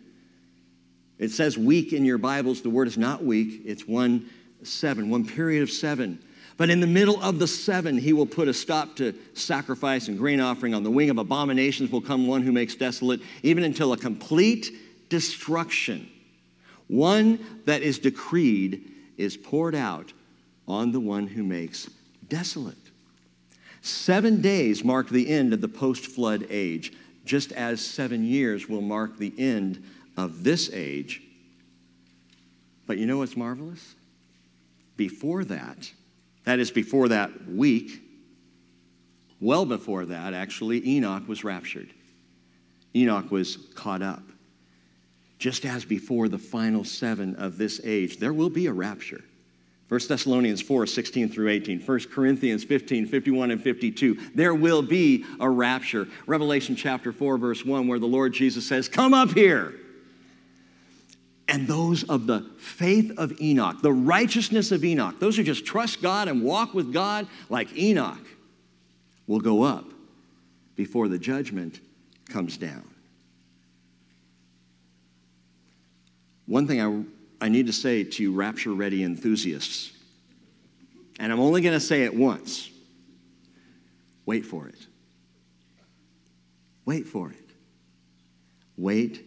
[1.17, 2.61] It says week in your Bibles.
[2.61, 4.29] The word is not week, it's one
[4.63, 6.19] seven, one period of seven.
[6.57, 10.17] But in the middle of the seven, he will put a stop to sacrifice and
[10.17, 10.73] grain offering.
[10.73, 14.71] On the wing of abominations will come one who makes desolate, even until a complete
[15.09, 16.09] destruction
[16.87, 20.13] one that is decreed is poured out
[20.67, 21.89] on the one who makes
[22.27, 22.75] desolate.
[23.81, 26.93] Seven days mark the end of the post flood age,
[27.23, 29.83] just as seven years will mark the end
[30.17, 31.21] of this age.
[32.87, 33.95] But you know what's marvelous?
[34.97, 35.91] Before that,
[36.45, 38.01] that is before that week,
[39.39, 41.89] well before that, actually, Enoch was raptured.
[42.95, 44.23] Enoch was caught up
[45.37, 49.23] just as before the final seven of this age, there will be a rapture.
[49.87, 51.79] 1 Thessalonians 4, 16 through 18.
[51.81, 54.17] 1 Corinthians 15, 51 and 52.
[54.33, 56.07] There will be a rapture.
[56.25, 59.75] Revelation chapter 4, verse 1, where the Lord Jesus says, Come up here.
[61.47, 66.01] And those of the faith of Enoch, the righteousness of Enoch, those who just trust
[66.01, 68.25] God and walk with God like Enoch,
[69.27, 69.85] will go up
[70.75, 71.79] before the judgment
[72.29, 72.94] comes down.
[76.45, 79.91] One thing I, I need to say to rapture ready enthusiasts,
[81.19, 82.69] and I'm only going to say it once
[84.25, 84.87] wait for it.
[86.85, 87.49] Wait for it.
[88.77, 89.23] Wait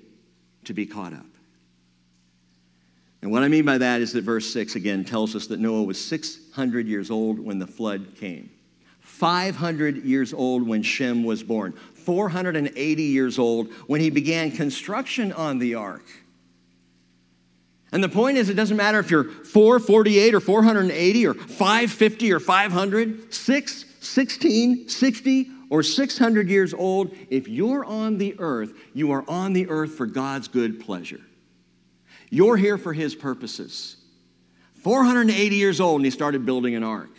[0.65, 1.27] to be caught up.
[3.23, 5.83] And what I mean by that is that verse 6 again tells us that Noah
[5.83, 8.51] was 600 years old when the flood came,
[9.01, 15.59] 500 years old when Shem was born, 480 years old when he began construction on
[15.59, 16.05] the ark.
[17.91, 22.41] And the point is, it doesn't matter if you're 448 or 480 or 550 or
[22.41, 27.15] 500, 6, 16, 60, or 600 years old.
[27.31, 31.21] If you're on the earth, you are on the earth for God's good pleasure.
[32.31, 33.97] You're here for His purposes.
[34.83, 37.11] 480 years old, and he started building an ark.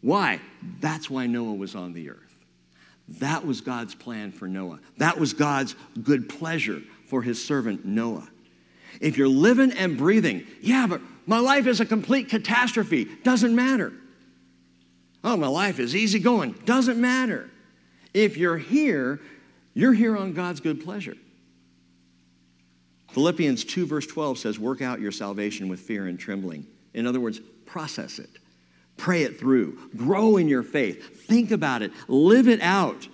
[0.00, 0.40] Why?
[0.80, 2.18] That's why Noah was on the earth.
[3.18, 4.78] That was God's plan for Noah.
[4.98, 8.28] That was God's good pleasure for his servant Noah.
[9.00, 13.04] If you're living and breathing, yeah, but my life is a complete catastrophe.
[13.22, 13.92] Doesn't matter.
[15.22, 16.52] Oh, my life is easy going.
[16.64, 17.50] Doesn't matter.
[18.14, 19.20] If you're here,
[19.74, 21.16] you're here on God's good pleasure.
[23.10, 26.66] Philippians 2, verse 12 says, Work out your salvation with fear and trembling.
[26.94, 28.30] In other words, process it,
[28.96, 33.06] pray it through, grow in your faith, think about it, live it out.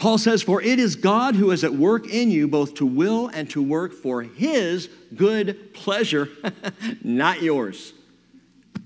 [0.00, 3.28] Paul says, For it is God who is at work in you both to will
[3.28, 6.26] and to work for his good pleasure,
[7.04, 7.92] not yours,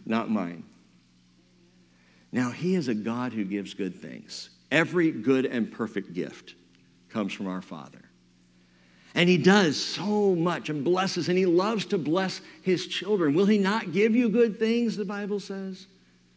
[0.05, 0.65] not mine.
[2.33, 4.51] Now, he is a God who gives good things.
[4.73, 6.57] Every good and perfect gift
[7.11, 8.03] comes from our Father.
[9.15, 13.35] And he does so much and blesses, and he loves to bless his children.
[13.35, 15.87] Will he not give you good things, the Bible says?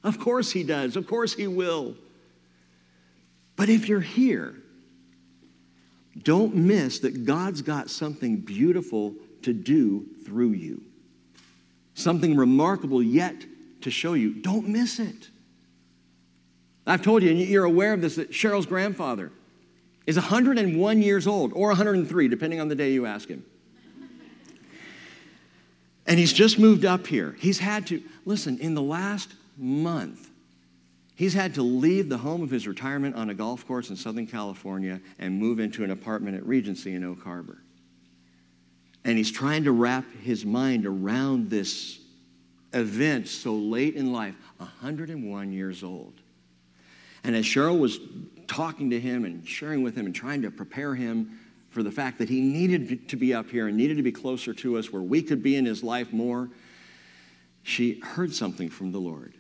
[0.04, 0.96] Of course he does.
[0.96, 1.96] Of course he will.
[3.56, 4.54] But if you're here
[6.24, 10.82] don't miss that God's got something beautiful to do through you,
[11.94, 13.36] something remarkable yet
[13.82, 14.34] to show you.
[14.34, 15.30] Don't miss it.
[16.86, 19.32] I've told you, and you're aware of this, that Cheryl's grandfather
[20.06, 23.46] is 101 years old, or 103, depending on the day you ask him.
[26.06, 27.36] And he's just moved up here.
[27.40, 30.30] He's had to, listen, in the last month,
[31.18, 34.28] He's had to leave the home of his retirement on a golf course in Southern
[34.28, 37.58] California and move into an apartment at Regency in Oak Harbor.
[39.04, 42.00] And he's trying to wrap his mind around this
[42.72, 46.14] event so late in life, 101 years old.
[47.24, 47.98] And as Cheryl was
[48.46, 51.40] talking to him and sharing with him and trying to prepare him
[51.72, 54.54] for the fact that he needed to be up here and needed to be closer
[54.54, 56.52] to us where we could be in his life more,
[57.64, 59.34] she heard something from the Lord.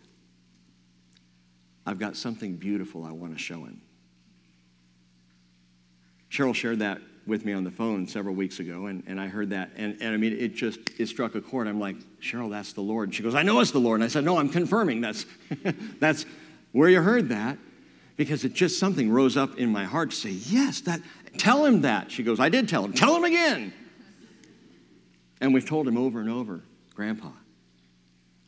[1.87, 3.81] I've got something beautiful I want to show him.
[6.29, 9.51] Cheryl shared that with me on the phone several weeks ago, and, and I heard
[9.51, 11.65] that, and, and I mean, it just, it struck a chord.
[11.65, 13.07] I'm like, Cheryl, that's the Lord.
[13.07, 14.01] And she goes, I know it's the Lord.
[14.01, 15.25] And I said, no, I'm confirming that's,
[15.99, 16.25] that's
[16.73, 17.57] where you heard that,
[18.17, 20.99] because it just, something rose up in my heart to say, yes, that,
[21.37, 22.11] tell him that.
[22.11, 22.91] She goes, I did tell him.
[22.91, 23.73] Tell him again.
[25.39, 26.61] And we've told him over and over,
[26.95, 27.29] Grandpa,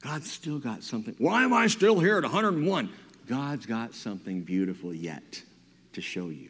[0.01, 1.15] God's still got something.
[1.19, 2.89] Why am I still here at 101?
[3.29, 5.43] God's got something beautiful yet
[5.93, 6.49] to show you,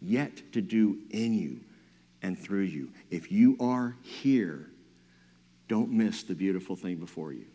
[0.00, 1.60] yet to do in you
[2.22, 2.90] and through you.
[3.12, 4.68] If you are here,
[5.68, 7.46] don't miss the beautiful thing before you.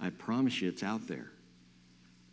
[0.00, 1.32] I promise you it's out there.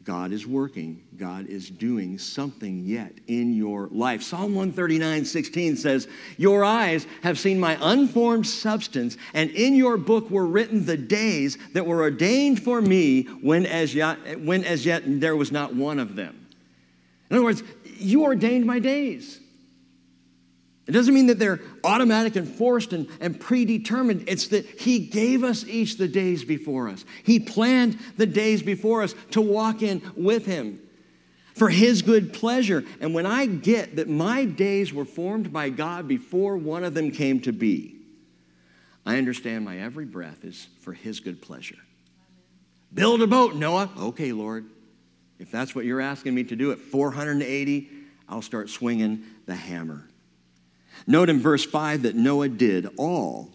[0.04, 4.24] God is working, God is doing something yet in your life.
[4.24, 10.30] Psalm 139 16 says, Your eyes have seen my unformed substance, and in your book
[10.32, 15.04] were written the days that were ordained for me when as yet, when as yet
[15.06, 16.48] there was not one of them.
[17.30, 17.63] In other words,
[17.98, 19.40] you ordained my days.
[20.88, 24.25] It doesn't mean that they're automatic and forced and, and predetermined.
[24.27, 27.06] It's that He gave us each the days before us.
[27.23, 30.79] He planned the days before us to walk in with Him
[31.54, 32.84] for His good pleasure.
[33.00, 37.12] And when I get that my days were formed by God before one of them
[37.12, 37.98] came to be,
[39.06, 41.77] I understand my every breath is for His good pleasure.
[42.94, 43.90] Build a boat, Noah.
[43.98, 44.65] Okay, Lord.
[45.40, 47.90] If that's what you're asking me to do at 480,
[48.29, 50.08] I'll start swinging the hammer.
[51.08, 53.49] Note in verse 5 that Noah did all,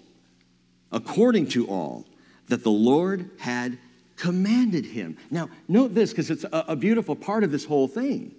[0.90, 2.04] according to all,
[2.48, 3.78] that the Lord had
[4.16, 5.16] commanded him.
[5.30, 8.34] Now, note this because it's a, a, beautiful part of this whole thing.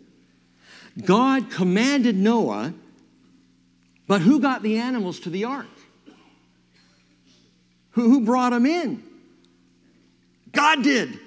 [1.05, 2.73] God commanded Noah,
[4.07, 5.67] but who got the animals to the ark?
[7.91, 9.03] Who, who brought them in?
[10.51, 11.19] God did.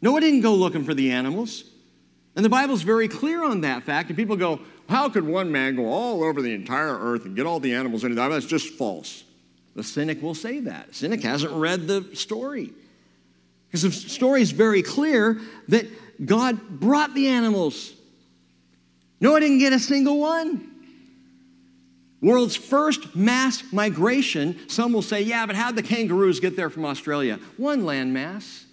[0.00, 1.64] Noah didn't go looking for the animals.
[2.34, 4.08] And the Bible's very clear on that fact.
[4.08, 4.60] And people go,
[4.92, 8.04] how could one man go all over the entire earth and get all the animals
[8.04, 8.28] into that?
[8.28, 9.24] That's just false.
[9.74, 10.88] The cynic will say that.
[10.88, 12.70] The cynic hasn't read the story.
[13.66, 15.86] Because the story is very clear that
[16.24, 17.94] God brought the animals.
[19.18, 20.68] Noah didn't get a single one.
[22.20, 24.68] World's first mass migration.
[24.68, 27.40] Some will say, yeah, but how'd the kangaroos get there from Australia?
[27.56, 28.66] One land mass.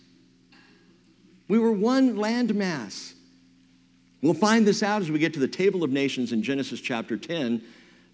[1.48, 3.16] We were one land mass.
[4.22, 7.18] We'll find this out as we get to the Table of Nations in Genesis chapter
[7.18, 7.62] 10,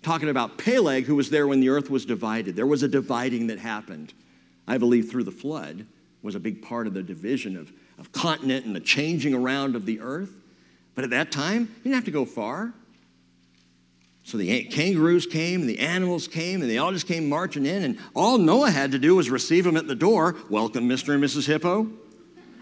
[0.03, 2.55] talking about Peleg, who was there when the earth was divided.
[2.55, 4.13] There was a dividing that happened,
[4.67, 5.85] I believe, through the flood
[6.25, 9.85] was a big part of the division of, of continent and the changing around of
[9.85, 10.35] the earth.
[10.95, 12.73] But at that time, you didn't have to go far.
[14.23, 17.83] So the kangaroos came and the animals came and they all just came marching in.
[17.83, 20.35] And all Noah had to do was receive them at the door.
[20.49, 21.13] Welcome, Mr.
[21.13, 21.45] and Mrs.
[21.45, 21.91] Hippo.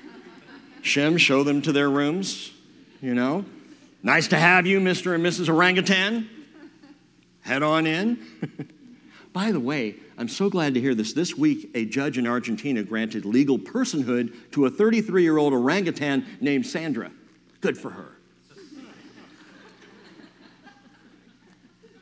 [0.82, 2.52] Shem, show them to their rooms,
[3.04, 3.44] you know.
[4.02, 5.14] Nice to have you, Mr.
[5.14, 5.50] and Mrs.
[5.50, 6.30] Orangutan.
[7.42, 8.18] Head on in.
[9.34, 11.12] By the way, I'm so glad to hear this.
[11.12, 16.26] This week, a judge in Argentina granted legal personhood to a 33 year old orangutan
[16.40, 17.12] named Sandra.
[17.60, 18.10] Good for her.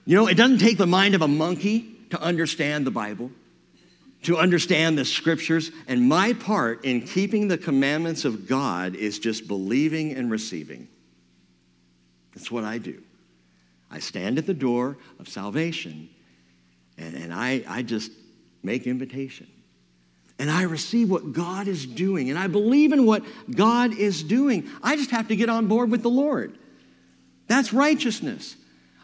[0.04, 3.30] You know, it doesn't take the mind of a monkey to understand the Bible,
[4.24, 5.72] to understand the scriptures.
[5.88, 10.88] And my part in keeping the commandments of God is just believing and receiving.
[12.34, 13.02] That's what I do.
[13.90, 16.10] I stand at the door of salvation
[16.98, 18.12] and, and I, I just
[18.64, 19.48] make invitation.
[20.40, 22.30] And I receive what God is doing.
[22.30, 23.24] And I believe in what
[23.54, 24.68] God is doing.
[24.82, 26.58] I just have to get on board with the Lord.
[27.48, 28.56] That's righteousness.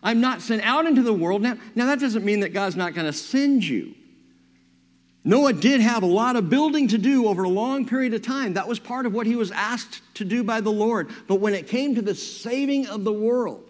[0.02, 1.42] I'm not sent out into the world.
[1.42, 3.94] Now, now that doesn't mean that God's not going to send you.
[5.28, 8.54] Noah did have a lot of building to do over a long period of time.
[8.54, 11.10] That was part of what he was asked to do by the Lord.
[11.28, 13.70] But when it came to the saving of the world,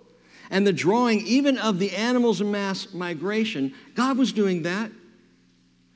[0.52, 4.92] and the drawing even of the animals in mass migration, God was doing that.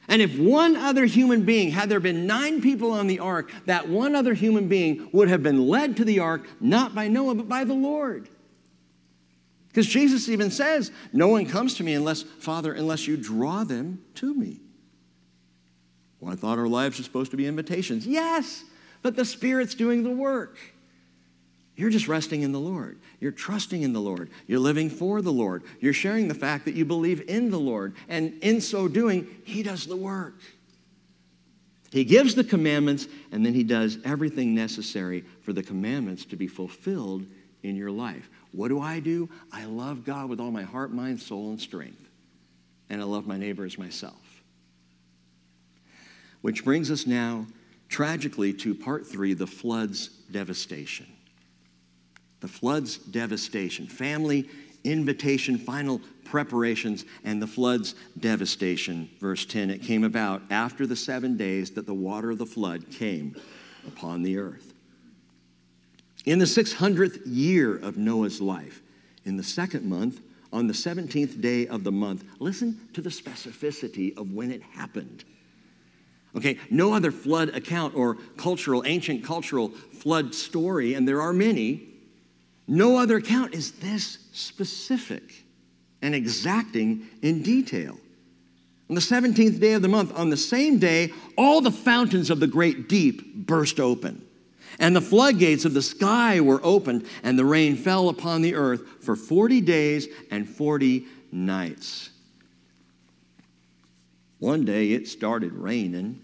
[0.08, 3.88] And if one other human being, had there been nine people on the ark, that
[3.88, 7.48] one other human being would have been led to the ark, not by Noah, but
[7.48, 8.30] by the Lord.
[9.68, 14.04] Because Jesus even says, No one comes to me unless, Father, unless you draw them
[14.16, 14.61] to me.
[16.22, 18.08] Well, I thought our lives are supposed to be invitations.
[18.08, 18.64] Yes,
[19.02, 20.58] but the Spirit's doing the work.
[21.76, 23.00] You're just resting in the Lord.
[23.20, 24.30] You're trusting in the Lord.
[24.46, 25.64] You're living for the Lord.
[25.80, 27.96] You're sharing the fact that you believe in the Lord.
[28.08, 30.36] And in so doing, He does the work.
[31.92, 36.48] He gives the commandments, and then He does everything necessary for the commandments to be
[36.48, 37.26] fulfilled
[37.64, 38.30] in your life.
[38.52, 39.28] What do I do?
[39.52, 42.10] I love God with all my heart, mind, soul, and strength.
[42.90, 44.31] And I love my neighbor as myself.
[46.42, 47.48] Which brings us now,
[47.90, 51.08] tragically, to part three the flood's devastation
[52.42, 54.50] the flood's devastation, family
[54.84, 59.10] invitation, final preparations, and the flood's devastation.
[59.20, 62.90] Verse 10 it came about after the seven days that the water of the flood
[62.90, 63.36] came
[63.88, 64.74] upon the earth.
[66.26, 68.82] In the 600th year of Noah's life,
[69.26, 70.22] in the second month,
[70.54, 75.24] on the 17th day of the month, listen to the specificity of when it happened.
[76.36, 81.84] Okay, no other flood account or cultural, ancient cultural flood story, and there are many,
[82.68, 85.44] no other account is this specific
[86.02, 87.98] and exacting in detail.
[88.90, 92.40] On the 17th day of the month, on the same day, all the fountains of
[92.40, 94.26] the great deep burst open,
[94.80, 98.82] and the floodgates of the sky were opened, and the rain fell upon the earth
[99.02, 102.11] for 40 days and 40 nights.
[104.42, 106.20] One day it started raining,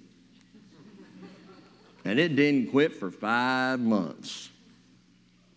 [2.04, 4.50] and it didn't quit for five months.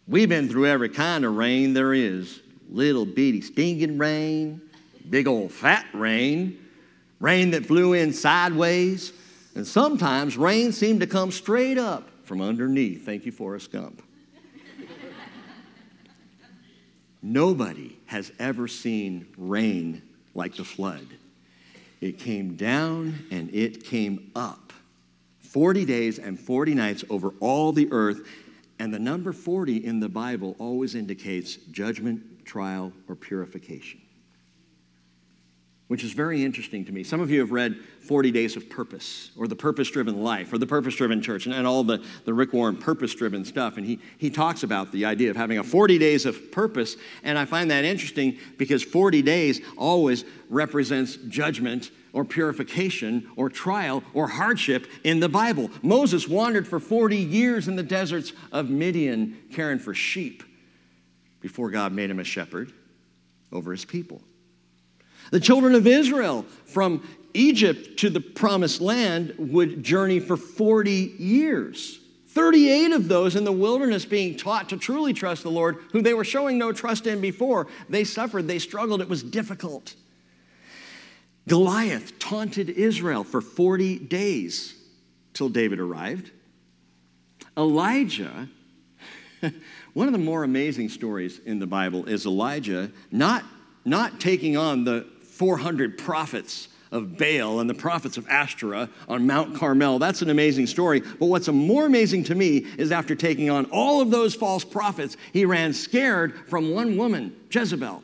[0.07, 4.61] We've been through every kind of rain there is little bitty stinging rain,
[5.09, 6.63] big old fat rain,
[7.19, 9.15] rain that flew in sideways,
[9.55, 13.07] and sometimes rain seemed to come straight up from underneath.
[13.07, 14.03] Thank you, Forrest Gump.
[17.23, 20.03] Nobody has ever seen rain
[20.35, 21.07] like the flood.
[22.01, 24.73] It came down and it came up.
[25.41, 28.27] 40 days and 40 nights over all the earth,
[28.79, 34.01] and the number 40 in the Bible always indicates judgment, trial, or purification.
[35.91, 37.03] Which is very interesting to me.
[37.03, 37.75] Some of you have read
[38.07, 41.55] 40 Days of Purpose or The Purpose Driven Life or The Purpose Driven Church and,
[41.55, 43.77] and all the, the Rick Warren purpose driven stuff.
[43.77, 46.95] And he, he talks about the idea of having a 40 days of purpose.
[47.25, 54.05] And I find that interesting because 40 days always represents judgment or purification or trial
[54.15, 55.73] or hardship in the Bible.
[55.83, 60.45] Moses wandered for 40 years in the deserts of Midian caring for sheep
[61.41, 62.73] before God made him a shepherd
[63.51, 64.23] over his people.
[65.31, 71.99] The children of Israel from Egypt to the promised land would journey for 40 years.
[72.29, 76.15] 38 of those in the wilderness being taught to truly trust the Lord, who they
[76.15, 77.67] were showing no trust in before.
[77.89, 79.95] They suffered, they struggled, it was difficult.
[81.49, 84.75] Goliath taunted Israel for 40 days
[85.35, 86.31] till David arrived.
[87.57, 88.49] Elijah,
[89.93, 93.45] one of the more amazing stories in the Bible is Elijah not,
[93.85, 95.07] not taking on the
[95.41, 99.99] 400 prophets of Baal and the prophets of Ashtoreth on Mount Carmel.
[99.99, 101.01] That's an amazing story.
[101.01, 105.17] But what's more amazing to me is after taking on all of those false prophets,
[105.33, 108.03] he ran scared from one woman, Jezebel.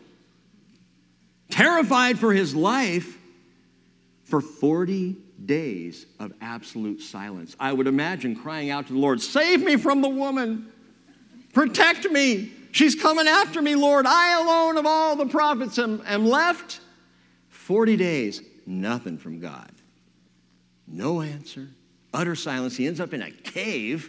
[1.51, 3.19] Terrified for his life
[4.25, 7.55] for 40 days of absolute silence.
[7.61, 10.73] I would imagine crying out to the Lord, Save me from the woman,
[11.53, 12.51] protect me.
[12.73, 14.07] She's coming after me, Lord.
[14.07, 16.81] I alone of all the prophets am, am left.
[17.67, 19.73] 40 days, nothing from God.
[20.87, 21.67] No answer,
[22.15, 22.77] utter silence.
[22.77, 24.09] He ends up in a cave.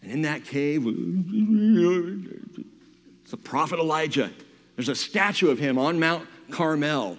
[0.00, 0.84] And in that cave,
[3.20, 4.30] it's the prophet Elijah.
[4.74, 7.18] There's a statue of him on Mount Carmel.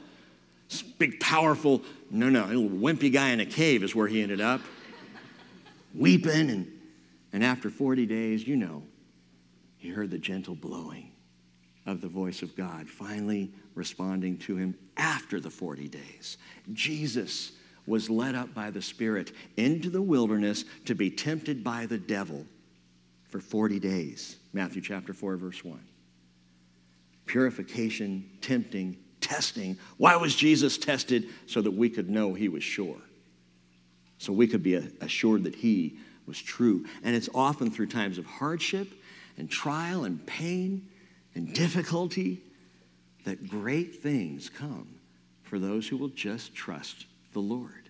[0.70, 4.24] This big, powerful, no, no, a little wimpy guy in a cave is where he
[4.24, 4.60] ended up.
[5.94, 6.50] Weeping.
[6.50, 6.80] And,
[7.32, 8.82] and after 40 days, you know,
[9.78, 11.12] he heard the gentle blowing
[11.86, 16.38] of the voice of God, finally responding to him after the 40 days.
[16.74, 17.52] Jesus
[17.86, 22.46] was led up by the Spirit into the wilderness to be tempted by the devil
[23.30, 24.38] for 40 days.
[24.54, 25.80] Matthew chapter 4, verse 1.
[27.26, 29.78] Purification, tempting, testing.
[29.98, 31.28] Why was Jesus tested?
[31.46, 32.98] So that we could know he was sure.
[34.18, 36.86] So we could be assured that he was true.
[37.04, 38.88] And it's often through times of hardship
[39.38, 40.88] and trial and pain
[41.36, 42.42] and difficulty
[43.26, 44.88] that great things come
[45.44, 47.90] for those who will just trust the Lord.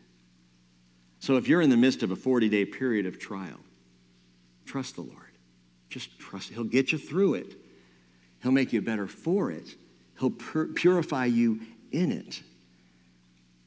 [1.20, 3.60] So if you're in the midst of a 40 day period of trial,
[4.66, 5.22] trust the Lord.
[5.90, 6.50] Just trust.
[6.50, 7.56] He'll get you through it,
[8.44, 9.76] He'll make you better for it,
[10.20, 11.62] He'll pur- purify you
[11.92, 12.42] in it.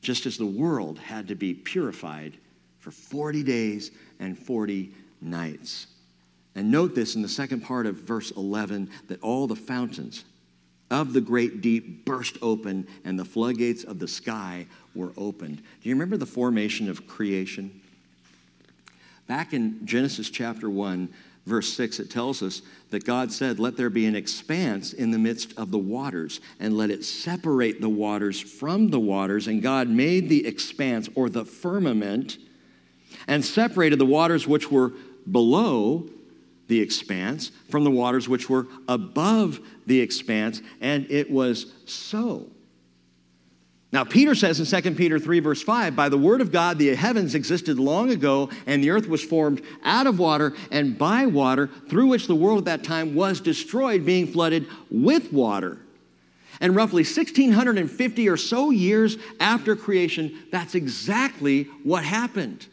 [0.00, 2.36] Just as the world had to be purified
[2.78, 3.90] for 40 days
[4.20, 5.88] and 40 nights.
[6.54, 10.24] And note this in the second part of verse 11 that all the fountains
[10.90, 15.56] of the great deep burst open and the floodgates of the sky were opened.
[15.56, 17.80] Do you remember the formation of creation?
[19.26, 21.08] Back in Genesis chapter 1,
[21.44, 25.18] verse 6, it tells us that God said, Let there be an expanse in the
[25.18, 29.46] midst of the waters, and let it separate the waters from the waters.
[29.46, 32.38] And God made the expanse or the firmament
[33.26, 34.92] and separated the waters which were
[35.30, 36.08] below
[36.68, 42.46] the expanse from the waters which were above the expanse, and it was so.
[43.90, 46.94] Now, Peter says in 2 Peter 3, verse 5, by the word of God, the
[46.94, 51.70] heavens existed long ago, and the earth was formed out of water and by water,
[51.88, 55.78] through which the world at that time was destroyed, being flooded with water.
[56.60, 62.66] And roughly 1650 or so years after creation, that's exactly what happened.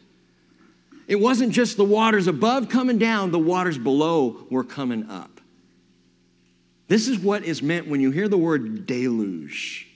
[1.08, 5.40] It wasn't just the waters above coming down, the waters below were coming up.
[6.88, 9.86] This is what is meant when you hear the word deluge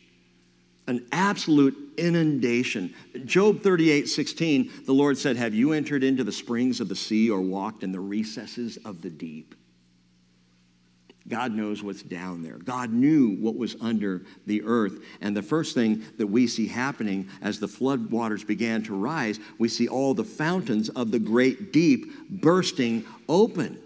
[0.90, 2.92] an absolute inundation.
[3.24, 7.30] Job 38 16, the Lord said, Have you entered into the springs of the sea
[7.30, 9.54] or walked in the recesses of the deep?
[11.30, 12.58] God knows what's down there.
[12.58, 15.00] God knew what was under the earth.
[15.20, 19.38] And the first thing that we see happening as the flood waters began to rise,
[19.58, 23.78] we see all the fountains of the great deep bursting open,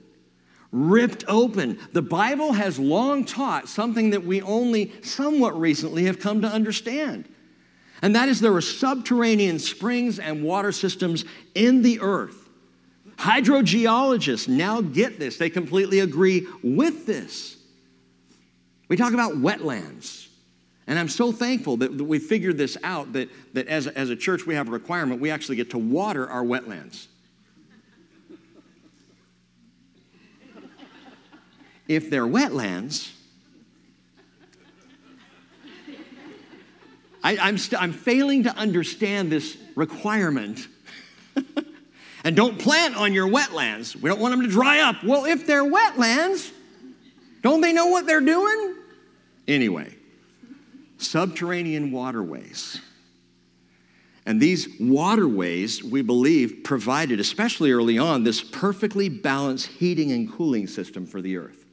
[0.73, 1.79] ripped open.
[1.93, 7.29] The Bible has long taught something that we only somewhat recently have come to understand.
[8.01, 11.25] And that is there are subterranean springs and water systems
[11.55, 12.44] in the earth
[13.17, 17.57] Hydrogeologists now get this, they completely agree with this.
[18.89, 20.29] We talk about wetlands.
[20.87, 24.17] And I'm so thankful that, we figured this out that, that as, a, as a
[24.17, 27.07] church we have a requirement, we actually get to water our wetlands.
[31.89, 33.13] if they're wetlands,
[37.23, 40.69] I, I'm, st- I'm failing to understand this requirement.
[42.25, 43.95] and don't plant on your wetlands.
[43.95, 45.05] We don't want them to dry up.
[45.05, 46.51] Well, if they're wetlands,
[47.43, 48.77] don't they know what they're doing?
[49.47, 49.95] Anyway,
[50.99, 52.81] subterranean waterways.
[54.27, 60.67] And these waterways, we believe, provided, especially early on, this perfectly balanced heating and cooling
[60.67, 61.64] system for the earth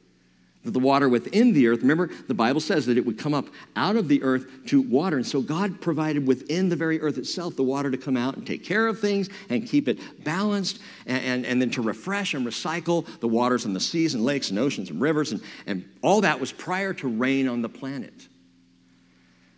[0.64, 3.96] the water within the earth, remember, the Bible says that it would come up out
[3.96, 5.16] of the earth to water.
[5.16, 8.46] And so God provided within the very earth itself the water to come out and
[8.46, 12.46] take care of things and keep it balanced and, and, and then to refresh and
[12.46, 15.32] recycle the waters in the seas and lakes and oceans and rivers.
[15.32, 18.28] And, and all that was prior to rain on the planet.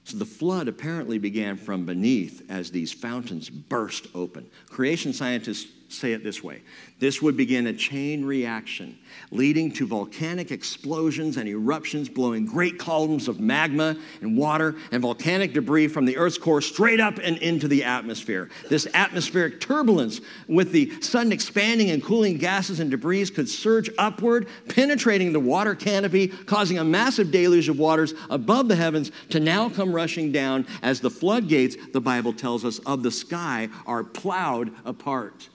[0.05, 4.51] So the flood apparently began from beneath as these fountains burst open.
[4.69, 6.63] Creation scientists say it this way
[7.01, 8.97] this would begin a chain reaction,
[9.31, 15.53] leading to volcanic explosions and eruptions, blowing great columns of magma and water and volcanic
[15.53, 18.49] debris from the Earth's core straight up and into the atmosphere.
[18.71, 24.49] This atmospheric turbulence, with the sun expanding and cooling gases and debris, could surge upward,
[24.69, 29.69] penetrating the water canopy, causing a massive deluge of waters above the heavens to now
[29.69, 34.73] come rushing down as the floodgates, the Bible tells us, of the sky are plowed
[34.85, 35.49] apart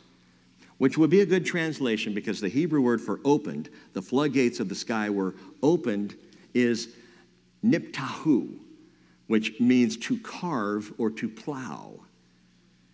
[0.79, 4.69] which would be a good translation because the Hebrew word for opened, the floodgates of
[4.69, 6.15] the sky were opened,
[6.53, 6.95] is
[7.63, 8.57] niptahu,
[9.27, 11.99] which means to carve or to plow.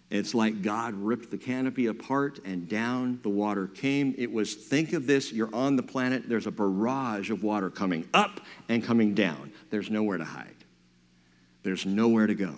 [0.10, 4.16] It's like God ripped the canopy apart and down the water came.
[4.18, 8.08] It was, think of this, you're on the planet, there's a barrage of water coming
[8.14, 9.52] up and coming down.
[9.70, 10.66] There's nowhere to hide,
[11.62, 12.56] there's nowhere to go.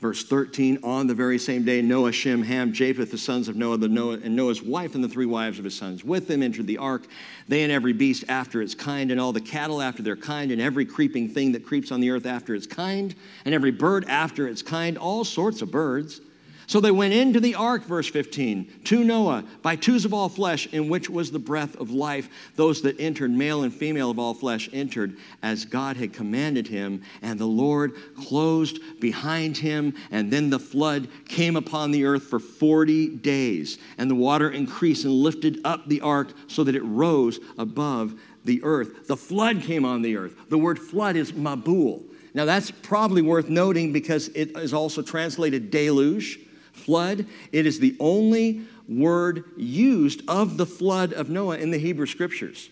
[0.00, 3.76] Verse 13, on the very same day, Noah, Shem, Ham, Japheth, the sons of Noah,
[3.76, 6.66] the Noah, and Noah's wife and the three wives of his sons with them entered
[6.66, 7.06] the ark,
[7.48, 10.60] they and every beast after its kind, and all the cattle after their kind, and
[10.60, 14.48] every creeping thing that creeps on the earth after its kind, and every bird after
[14.48, 16.22] its kind, all sorts of birds.
[16.70, 20.68] So they went into the ark, verse 15, to Noah by twos of all flesh,
[20.68, 22.28] in which was the breath of life.
[22.54, 27.02] Those that entered, male and female of all flesh, entered as God had commanded him.
[27.22, 29.96] And the Lord closed behind him.
[30.12, 33.78] And then the flood came upon the earth for 40 days.
[33.98, 38.14] And the water increased and lifted up the ark so that it rose above
[38.44, 39.08] the earth.
[39.08, 40.36] The flood came on the earth.
[40.48, 42.04] The word flood is mabul.
[42.32, 46.38] Now, that's probably worth noting because it is also translated deluge
[46.80, 47.26] flood.
[47.52, 52.70] It is the only word used of the flood of Noah in the Hebrew scriptures.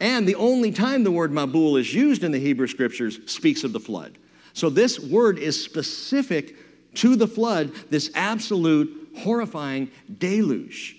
[0.00, 3.72] And the only time the word Mabul is used in the Hebrew scriptures speaks of
[3.72, 4.16] the flood.
[4.52, 6.56] So this word is specific
[6.94, 10.96] to the flood, this absolute horrifying deluge.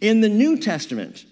[0.00, 1.24] In the New Testament,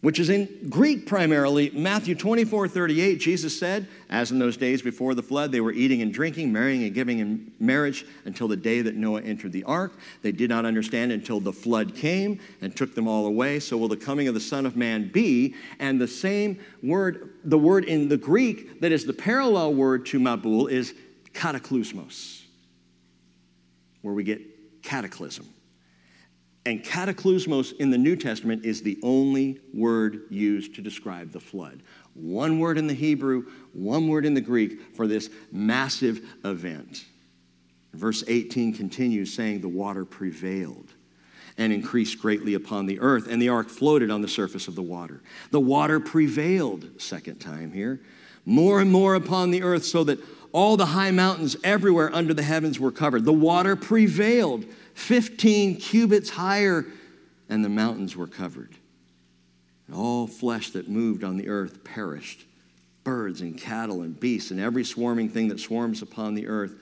[0.00, 1.70] which is in Greek primarily.
[1.70, 6.00] Matthew 24, 38, Jesus said, As in those days before the flood, they were eating
[6.00, 9.92] and drinking, marrying and giving in marriage until the day that Noah entered the ark.
[10.22, 13.60] They did not understand until the flood came and took them all away.
[13.60, 15.54] So will the coming of the Son of Man be.
[15.78, 20.18] And the same word, the word in the Greek that is the parallel word to
[20.18, 20.94] Mabul is
[21.34, 22.42] cataclysmos,
[24.00, 25.46] where we get cataclysm.
[26.66, 31.82] And cataclysmos in the New Testament is the only word used to describe the flood.
[32.14, 37.06] One word in the Hebrew, one word in the Greek for this massive event.
[37.94, 40.92] Verse 18 continues saying, The water prevailed
[41.56, 44.82] and increased greatly upon the earth, and the ark floated on the surface of the
[44.82, 45.22] water.
[45.50, 48.00] The water prevailed, second time here,
[48.44, 50.18] more and more upon the earth, so that
[50.52, 53.24] all the high mountains everywhere under the heavens were covered.
[53.24, 56.86] The water prevailed 15 cubits higher,
[57.48, 58.76] and the mountains were covered.
[59.86, 62.46] And all flesh that moved on the earth perished
[63.02, 66.74] birds and cattle and beasts and every swarming thing that swarms upon the earth,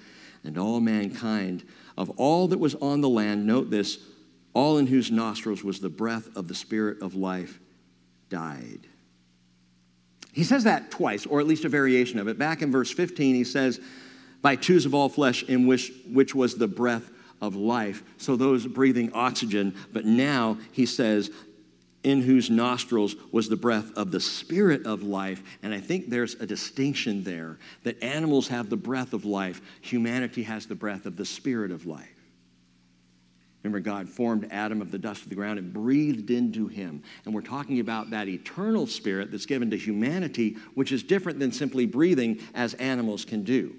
[0.45, 1.65] and all mankind
[1.97, 3.47] of all that was on the land.
[3.47, 3.99] Note this
[4.55, 7.61] all in whose nostrils was the breath of the Spirit of life
[8.29, 8.81] died.
[10.39, 12.39] He says that twice, or at least a variation of it.
[12.39, 13.81] Back in verse 15, he says,
[14.41, 17.11] By twos of all flesh, in which, which was the breath
[17.43, 18.05] of life.
[18.19, 21.33] So those breathing oxygen, but now he says,
[22.05, 25.43] in whose nostrils was the breath of the spirit of life.
[25.65, 30.45] And I think there's a distinction there that animals have the breath of life, humanity
[30.45, 32.18] has the breath of the spirit of life.
[33.69, 37.03] Remember, God formed Adam of the dust of the ground and breathed into him.
[37.27, 41.53] And we're talking about that eternal spirit that's given to humanity, which is different than
[41.53, 43.77] simply breathing as animals can do.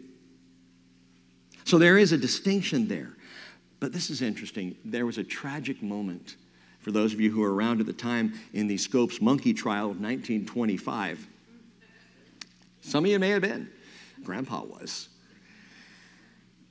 [1.64, 3.16] So there is a distinction there.
[3.80, 4.76] But this is interesting.
[4.86, 6.36] There was a tragic moment
[6.82, 9.86] for those of you who were around at the time in the Scopes monkey trial
[9.86, 11.28] of 1925.
[12.82, 13.68] Some of you may have been.
[14.24, 15.10] Grandpa was.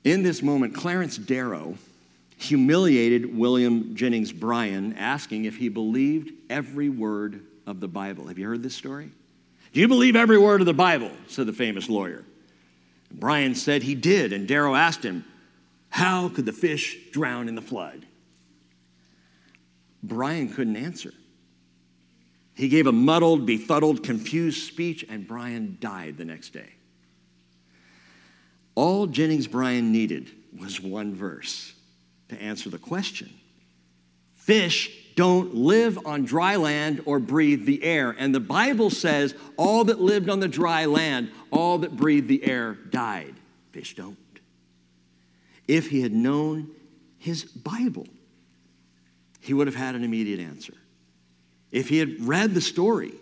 [0.05, 1.75] In this moment, Clarence Darrow
[2.39, 8.27] humiliated William Jennings Bryan, asking if he believed every word of the Bible.
[8.27, 9.11] Have you heard this story?
[9.73, 11.11] Do you believe every word of the Bible?
[11.27, 12.23] said the famous lawyer.
[13.11, 15.25] Bryan said he did, and Darrow asked him,
[15.89, 18.05] How could the fish drown in the flood?
[20.01, 21.13] Bryan couldn't answer.
[22.55, 26.69] He gave a muddled, befuddled, confused speech, and Bryan died the next day.
[28.75, 31.73] All Jennings Bryan needed was one verse
[32.29, 33.29] to answer the question.
[34.35, 38.15] Fish don't live on dry land or breathe the air.
[38.17, 42.43] And the Bible says all that lived on the dry land, all that breathed the
[42.43, 43.35] air, died.
[43.71, 44.17] Fish don't.
[45.67, 46.69] If he had known
[47.17, 48.07] his Bible,
[49.41, 50.73] he would have had an immediate answer.
[51.71, 53.13] If he had read the story,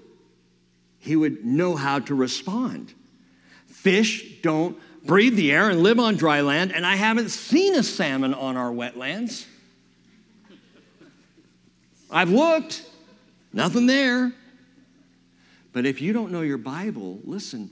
[0.99, 2.93] he would know how to respond.
[3.65, 7.83] Fish don't breathe the air and live on dry land, and I haven't seen a
[7.83, 9.45] salmon on our wetlands.
[12.09, 12.85] I've looked,
[13.53, 14.31] nothing there.
[15.73, 17.69] But if you don't know your Bible, listen,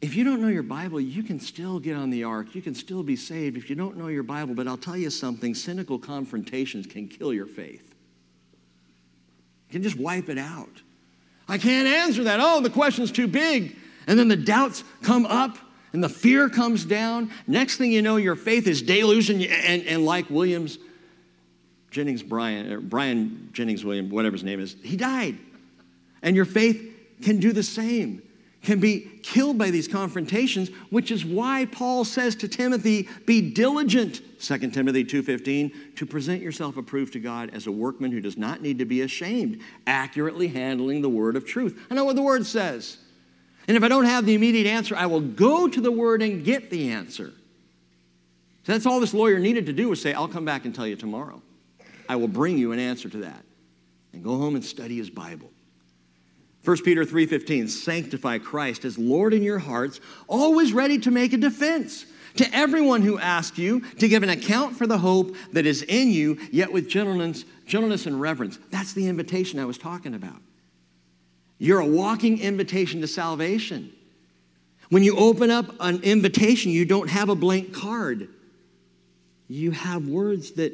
[0.00, 2.54] if you don't know your Bible, you can still get on the ark.
[2.54, 4.54] You can still be saved if you don't know your Bible.
[4.54, 7.94] But I'll tell you something cynical confrontations can kill your faith,
[9.68, 10.82] you can just wipe it out.
[11.48, 12.40] I can't answer that.
[12.40, 13.76] Oh, the question's too big.
[14.06, 15.58] And then the doubts come up
[15.92, 17.30] and the fear comes down.
[17.46, 20.78] Next thing you know, your faith is deluged, and, and, and like Williams
[21.92, 25.38] Jennings Bryan, or Bryan Jennings William, whatever his name is, he died.
[26.22, 26.90] And your faith
[27.22, 28.22] can do the same,
[28.62, 34.22] can be killed by these confrontations, which is why Paul says to Timothy, be diligent,
[34.40, 38.62] 2 Timothy 2.15, to present yourself approved to God as a workman who does not
[38.62, 41.78] need to be ashamed, accurately handling the word of truth.
[41.90, 42.96] I know what the word says.
[43.68, 46.44] And if I don't have the immediate answer, I will go to the word and
[46.44, 47.32] get the answer.
[48.64, 50.86] So that's all this lawyer needed to do was say, I'll come back and tell
[50.86, 51.42] you tomorrow.
[52.08, 53.44] I will bring you an answer to that.
[54.12, 55.50] And go home and study his Bible.
[56.64, 61.36] 1 Peter 3:15 sanctify Christ as Lord in your hearts always ready to make a
[61.36, 62.06] defense
[62.36, 66.10] to everyone who asks you to give an account for the hope that is in
[66.10, 70.40] you yet with gentleness gentleness and reverence that's the invitation I was talking about
[71.62, 73.92] you're a walking invitation to salvation.
[74.88, 78.28] When you open up an invitation, you don't have a blank card.
[79.46, 80.72] You have words that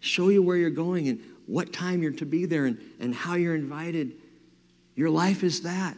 [0.00, 3.36] show you where you're going and what time you're to be there and, and how
[3.36, 4.12] you're invited.
[4.96, 5.96] Your life is that.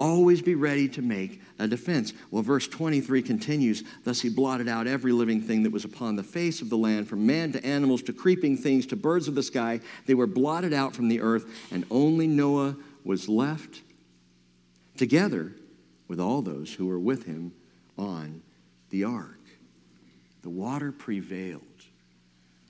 [0.00, 2.12] Always be ready to make a defense.
[2.30, 6.22] Well, verse 23 continues Thus he blotted out every living thing that was upon the
[6.22, 9.42] face of the land, from man to animals to creeping things to birds of the
[9.42, 9.80] sky.
[10.06, 13.80] They were blotted out from the earth, and only Noah was left
[14.96, 15.52] together
[16.08, 17.52] with all those who were with him
[17.98, 18.42] on
[18.90, 19.40] the ark.
[20.42, 21.62] The water prevailed.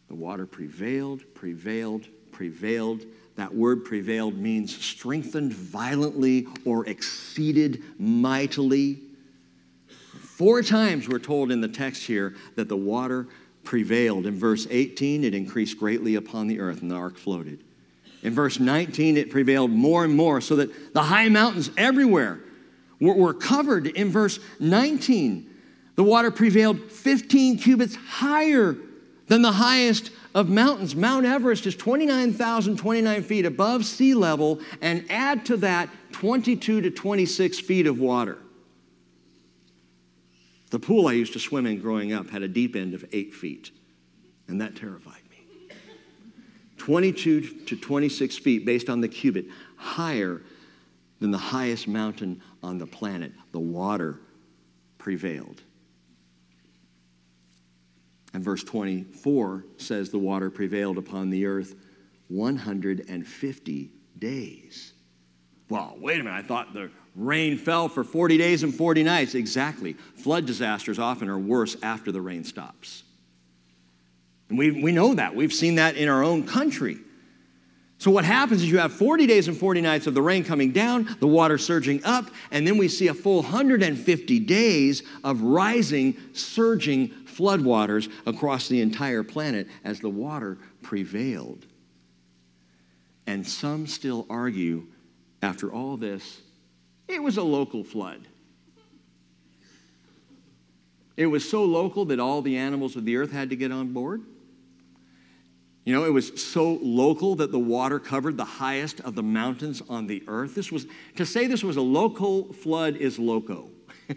[0.09, 3.05] The water prevailed, prevailed, prevailed
[3.37, 8.99] that word prevailed means strengthened violently or exceeded mightily.
[10.19, 13.29] Four times we're told in the text here that the water
[13.63, 14.27] prevailed.
[14.27, 17.63] In verse 18, it increased greatly upon the earth, and the ark floated.
[18.23, 22.41] In verse 19, it prevailed more and more, so that the high mountains everywhere
[23.01, 23.87] were, were covered.
[23.87, 25.51] In verse 19,
[25.97, 28.77] the water prevailed 15 cubits higher
[29.27, 30.95] than the highest of mountains.
[30.95, 37.59] Mount Everest is 29,029 feet above sea level, and add to that 22 to 26
[37.61, 38.37] feet of water.
[40.71, 43.33] The pool I used to swim in growing up had a deep end of eight
[43.33, 43.71] feet,
[44.47, 45.75] and that terrified me.
[46.77, 50.43] 22 to 26 feet, based on the cubit, higher
[51.19, 53.33] than the highest mountain on the planet.
[53.53, 54.21] The water
[54.99, 55.63] prevailed.
[58.37, 61.75] And verse 24 says the water prevailed upon the earth
[62.29, 64.93] 150 days.
[65.71, 69.35] Well, wait a minute, I thought the rain fell for 40 days and 40 nights.
[69.35, 69.95] Exactly.
[69.95, 73.05] Flood disasters often are worse after the rain stops.
[74.51, 75.35] And we, we know that.
[75.35, 76.99] We've seen that in our own country.
[77.99, 80.73] So, what happens is you have 40 days and 40 nights of the rain coming
[80.73, 86.15] down, the water surging up, and then we see a full 150 days of rising,
[86.35, 91.67] surging floodwaters across the entire planet as the water prevailed.
[93.27, 94.87] And some still argue,
[95.43, 96.41] after all this,
[97.09, 98.27] it was a local flood.
[101.17, 103.93] It was so local that all the animals of the earth had to get on
[103.93, 104.23] board.
[105.85, 109.83] You know, it was so local that the water covered the highest of the mountains
[109.89, 110.55] on the earth.
[110.55, 113.71] This was, to say this was a local flood is loco.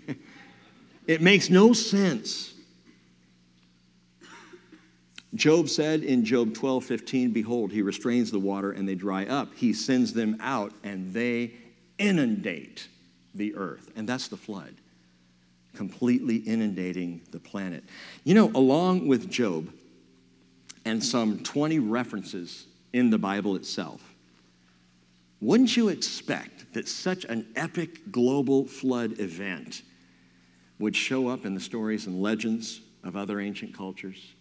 [1.10, 2.54] It makes no sense.
[5.36, 9.54] Job said in Job 12, 15, Behold, he restrains the water and they dry up.
[9.56, 11.54] He sends them out and they
[12.00, 12.88] inundate
[13.36, 13.92] the earth.
[13.96, 14.74] And that's the flood,
[15.76, 17.84] completely inundating the planet.
[18.24, 19.72] You know, along with Job
[20.84, 24.02] and some 20 references in the Bible itself,
[25.42, 29.84] wouldn't you expect that such an epic global flood event
[30.80, 34.34] would show up in the stories and legends of other ancient cultures?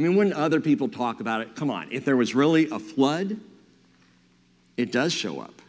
[0.00, 2.78] I mean, when other people talk about it, come on, if there was really a
[2.78, 3.38] flood,
[4.78, 5.60] it does show up.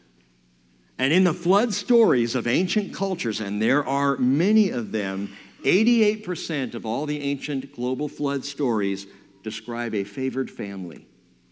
[0.98, 5.34] And in the flood stories of ancient cultures, and there are many of them,
[5.66, 9.06] 88% of all the ancient global flood stories
[9.44, 11.06] describe a favored family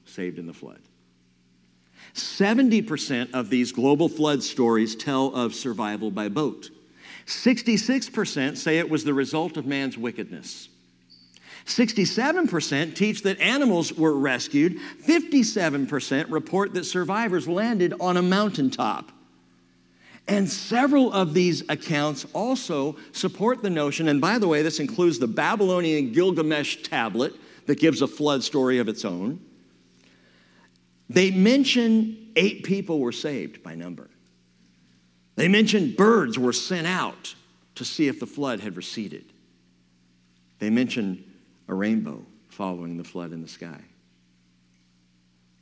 [0.05, 0.79] saved in the flood.
[2.13, 6.69] 70% of these global flood stories tell of survival by boat.
[7.25, 10.69] 66% say it was the result of man's wickedness.
[11.69, 14.77] 67% teach that animals were rescued.
[15.05, 19.11] 57% report that survivors landed on a mountaintop.
[20.27, 25.17] And several of these accounts also support the notion, and by the way, this includes
[25.17, 27.33] the Babylonian Gilgamesh tablet
[27.65, 29.39] that gives a flood story of its own.
[31.09, 34.09] They mention eight people were saved by number.
[35.35, 37.33] They mention birds were sent out
[37.75, 39.25] to see if the flood had receded.
[40.59, 41.23] They mention
[41.69, 43.79] a rainbow following the flood in the sky.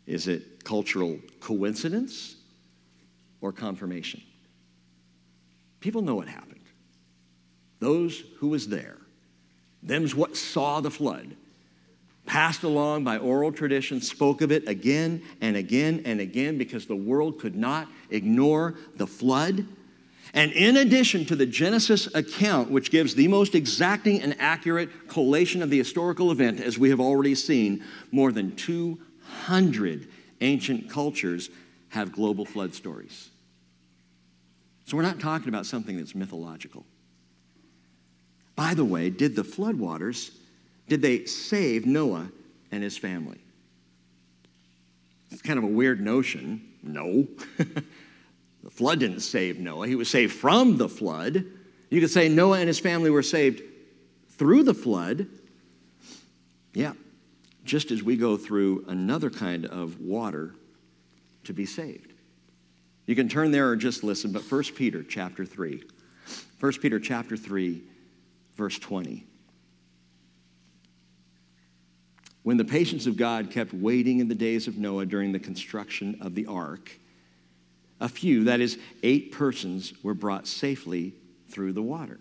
[0.07, 2.37] Is it cultural coincidence
[3.41, 4.23] or confirmation?
[5.81, 6.61] People know what happened.
[7.79, 8.97] Those who was there,
[9.83, 11.35] them's what saw the flood,
[12.25, 16.95] passed along by oral tradition, spoke of it again and again and again because the
[16.95, 19.67] world could not ignore the flood
[20.33, 25.61] and in addition to the Genesis account, which gives the most exacting and accurate collation
[25.61, 30.07] of the historical event, as we have already seen, more than 200
[30.41, 31.49] ancient cultures
[31.89, 33.29] have global flood stories.
[34.85, 36.85] So we're not talking about something that's mythological.
[38.55, 40.31] By the way, did the floodwaters,
[40.87, 42.29] did they save Noah
[42.71, 43.39] and his family?
[45.31, 46.61] It's kind of a weird notion.
[46.81, 47.27] No.
[48.63, 51.45] The flood didn't save Noah, he was saved from the flood.
[51.89, 53.61] You could say Noah and his family were saved
[54.31, 55.27] through the flood.
[56.73, 56.93] Yeah,
[57.63, 60.53] just as we go through another kind of water
[61.45, 62.13] to be saved.
[63.05, 65.81] You can turn there or just listen, but 1 Peter chapter 3.
[66.59, 67.81] 1 Peter chapter 3,
[68.55, 69.25] verse 20.
[72.43, 76.17] When the patience of God kept waiting in the days of Noah during the construction
[76.21, 76.91] of the ark,
[77.99, 81.13] a few, that is, eight persons, were brought safely
[81.49, 82.19] through the water.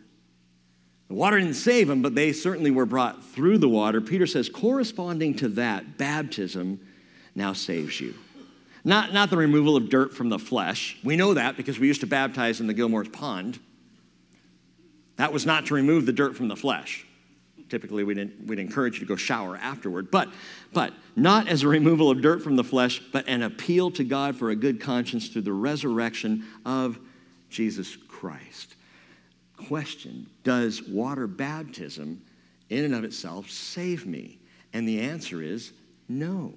[1.08, 4.00] The water didn't save them, but they certainly were brought through the water.
[4.00, 6.80] Peter says, corresponding to that, baptism
[7.34, 8.14] now saves you.
[8.84, 10.96] Not, not the removal of dirt from the flesh.
[11.04, 13.58] We know that because we used to baptize in the Gilmore's Pond.
[15.16, 17.05] That was not to remove the dirt from the flesh
[17.68, 20.28] typically we'd, we'd encourage you to go shower afterward, but,
[20.72, 24.36] but not as a removal of dirt from the flesh, but an appeal to God
[24.36, 26.98] for a good conscience through the resurrection of
[27.50, 28.74] Jesus Christ.
[29.68, 32.22] Question Does water baptism
[32.68, 34.38] in and of itself save me?
[34.72, 35.72] And the answer is
[36.08, 36.54] no.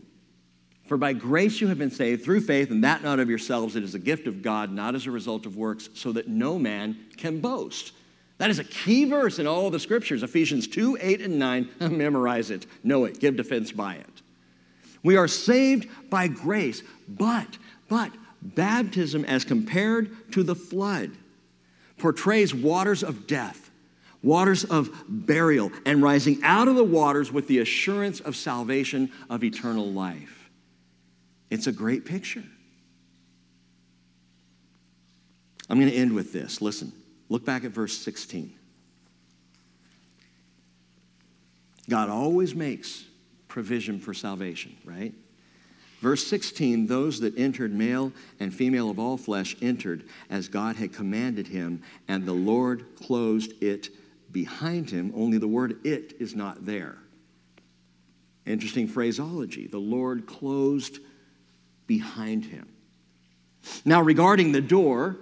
[0.88, 3.76] For by grace you have been saved through faith, and that not of yourselves.
[3.76, 6.57] It is a gift of God, not as a result of works, so that no
[6.57, 7.93] man can boast.
[8.40, 11.70] That is a key verse in all the scriptures Ephesians 2, 8, and 9.
[11.92, 14.22] Memorize it, know it, give defense by it.
[15.04, 18.12] We are saved by grace, but, but,
[18.42, 21.12] baptism as compared to the flood
[21.98, 23.70] portrays waters of death,
[24.24, 29.44] waters of burial, and rising out of the waters with the assurance of salvation of
[29.44, 30.50] eternal life.
[31.50, 32.44] It's a great picture.
[35.70, 36.62] I'm going to end with this.
[36.62, 36.94] Listen.
[37.30, 38.53] Look back at verse 16.
[41.88, 43.05] God always makes
[43.47, 45.13] provision for salvation, right?
[46.01, 50.93] Verse 16, those that entered, male and female of all flesh, entered as God had
[50.93, 53.89] commanded him, and the Lord closed it
[54.32, 55.11] behind him.
[55.15, 56.95] Only the word it is not there.
[58.45, 59.67] Interesting phraseology.
[59.67, 60.99] The Lord closed
[61.86, 62.67] behind him.
[63.84, 65.17] Now, regarding the door,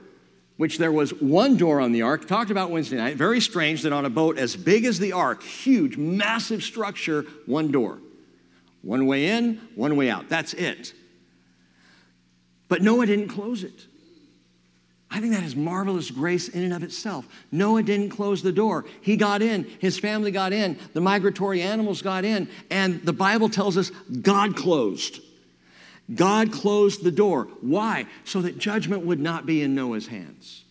[0.57, 3.15] which there was one door on the ark, talked about Wednesday night.
[3.15, 7.71] Very strange that on a boat as big as the ark, huge, massive structure, one
[7.71, 7.99] door.
[8.81, 10.29] One way in, one way out.
[10.29, 10.93] That's it.
[12.67, 13.85] But Noah didn't close it.
[15.09, 17.27] I think that is marvelous grace in and of itself.
[17.51, 18.85] Noah didn't close the door.
[19.01, 23.47] He got in, his family got in, the migratory animals got in, and the Bible
[23.47, 25.21] tells us God closed.
[26.13, 27.45] God closed the door.
[27.61, 28.05] Why?
[28.23, 30.63] So that judgment would not be in Noah's hands.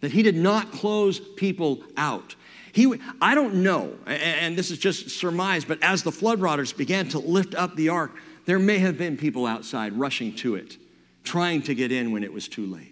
[0.00, 2.34] That he did not close people out.
[2.72, 7.08] He, I don't know, and this is just surmise, but as the flood waters began
[7.08, 8.12] to lift up the ark,
[8.46, 10.76] there may have been people outside rushing to it,
[11.24, 12.89] trying to get in when it was too late.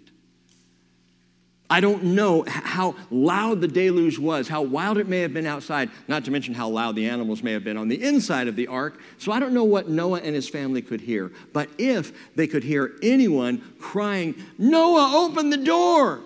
[1.71, 5.91] I don't know how loud the deluge was, how wild it may have been outside,
[6.09, 8.69] not to mention how loud the animals may have been on the inside of the
[8.69, 9.01] ark.
[9.19, 11.31] So I don't know what Noah and his family could hear.
[11.53, 16.21] But if they could hear anyone crying, Noah, open the door!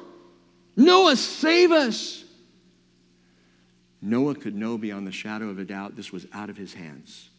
[0.77, 2.25] Noah, save us!
[4.01, 7.31] Noah could know beyond the shadow of a doubt this was out of his hands.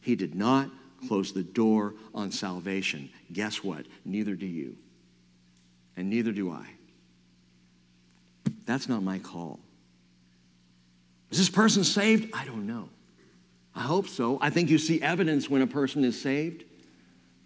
[0.00, 0.68] He did not
[1.06, 3.08] close the door on salvation.
[3.32, 3.86] Guess what?
[4.04, 4.76] Neither do you.
[5.96, 6.66] And neither do I.
[8.70, 9.58] That's not my call.
[11.32, 12.32] Is this person saved?
[12.32, 12.88] I don't know.
[13.74, 14.38] I hope so.
[14.40, 16.62] I think you see evidence when a person is saved.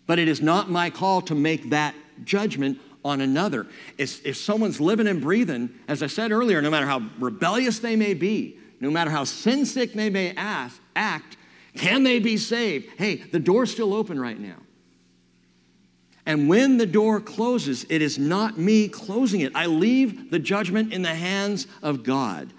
[0.07, 1.95] But it is not my call to make that
[2.25, 3.67] judgment on another.
[3.97, 7.97] If, if someone's living and breathing, as I said earlier, no matter how rebellious they
[7.97, 11.39] may be, no matter how sin sick they may ask, act,
[11.75, 12.91] can they be saved?
[12.99, 14.59] Hey, the door's still open right now.
[16.27, 19.53] And when the door closes, it is not me closing it.
[19.55, 22.53] I leave the judgment in the hands of God.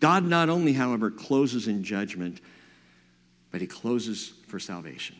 [0.00, 2.40] God not only, however, closes in judgment,
[3.50, 5.16] but he closes for salvation.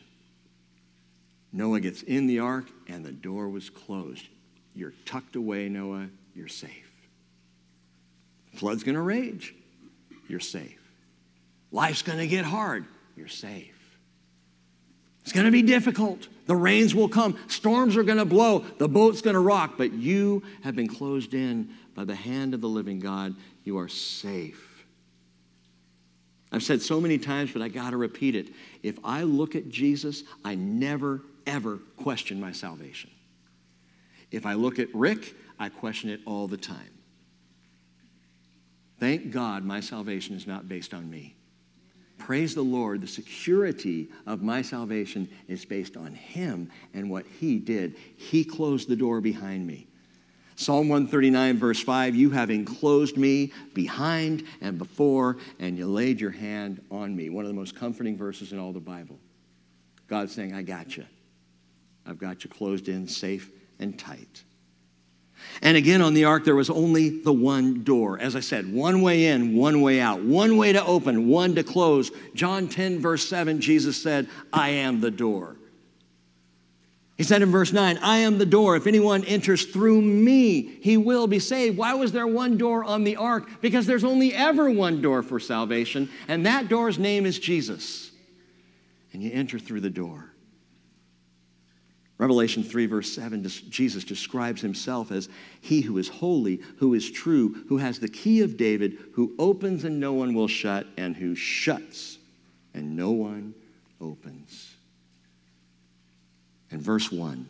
[1.52, 4.26] Noah gets in the ark and the door was closed.
[4.74, 6.08] You're tucked away, Noah.
[6.34, 6.92] You're safe.
[8.56, 9.54] Flood's going to rage.
[10.28, 10.80] You're safe.
[11.72, 12.84] Life's going to get hard.
[13.16, 13.72] You're safe.
[15.22, 16.28] It's going to be difficult.
[16.46, 17.36] The rains will come.
[17.48, 18.60] Storms are going to blow.
[18.78, 19.74] The boat's going to rock.
[19.76, 23.34] But you have been closed in by the hand of the living God.
[23.64, 24.84] You are safe.
[26.52, 28.48] I've said so many times, but I got to repeat it.
[28.82, 33.10] If I look at Jesus, I never, ever question my salvation.
[34.30, 36.90] If I look at Rick, I question it all the time.
[38.98, 41.35] Thank God my salvation is not based on me.
[42.18, 47.58] Praise the Lord, the security of my salvation is based on Him and what He
[47.58, 47.96] did.
[48.16, 49.86] He closed the door behind me.
[50.56, 56.30] Psalm 139, verse 5 You have enclosed me behind and before, and you laid your
[56.30, 57.28] hand on me.
[57.28, 59.18] One of the most comforting verses in all the Bible.
[60.08, 61.04] God saying, I got you.
[62.06, 64.44] I've got you closed in, safe and tight.
[65.62, 68.18] And again, on the ark, there was only the one door.
[68.18, 71.62] As I said, one way in, one way out, one way to open, one to
[71.62, 72.10] close.
[72.34, 75.56] John 10, verse 7, Jesus said, I am the door.
[77.16, 78.76] He said in verse 9, I am the door.
[78.76, 81.78] If anyone enters through me, he will be saved.
[81.78, 83.48] Why was there one door on the ark?
[83.62, 88.10] Because there's only ever one door for salvation, and that door's name is Jesus.
[89.14, 90.30] And you enter through the door.
[92.18, 95.28] Revelation 3, verse 7, Jesus describes himself as
[95.60, 99.84] he who is holy, who is true, who has the key of David, who opens
[99.84, 102.16] and no one will shut, and who shuts
[102.72, 103.54] and no one
[104.00, 104.74] opens.
[106.70, 107.46] And verse 1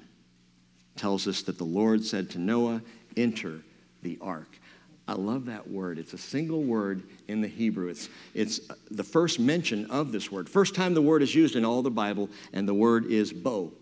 [0.96, 2.82] tells us that the Lord said to Noah,
[3.16, 3.60] Enter
[4.02, 4.48] the ark.
[5.08, 5.98] I love that word.
[6.00, 7.86] It's a single word in the Hebrew.
[7.88, 8.60] It's, it's
[8.90, 10.48] the first mention of this word.
[10.48, 13.72] First time the word is used in all the Bible, and the word is bo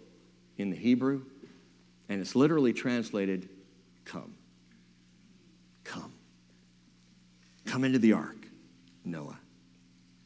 [0.58, 1.22] in the Hebrew,
[2.08, 3.48] and it's literally translated
[4.04, 4.34] come.
[5.84, 6.12] Come.
[7.66, 8.46] Come into the ark,
[9.04, 9.38] Noah.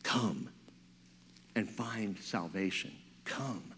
[0.03, 0.51] Come
[1.55, 2.93] and find salvation.
[3.24, 3.74] Come,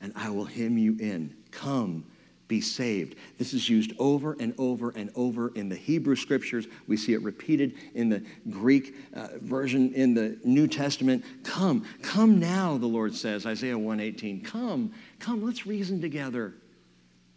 [0.00, 1.34] and I will hem you in.
[1.50, 2.04] Come,
[2.48, 3.16] be saved.
[3.36, 6.66] This is used over and over and over in the Hebrew scriptures.
[6.86, 11.24] We see it repeated in the Greek uh, version in the New Testament.
[11.44, 14.42] Come, come now, the Lord says, Isaiah 118.
[14.42, 16.54] Come, come, let's reason together.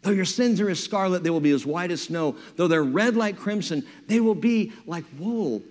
[0.02, 2.36] Though your sins are as scarlet, they will be as white as snow.
[2.56, 5.62] Though they're red like crimson, they will be like wool.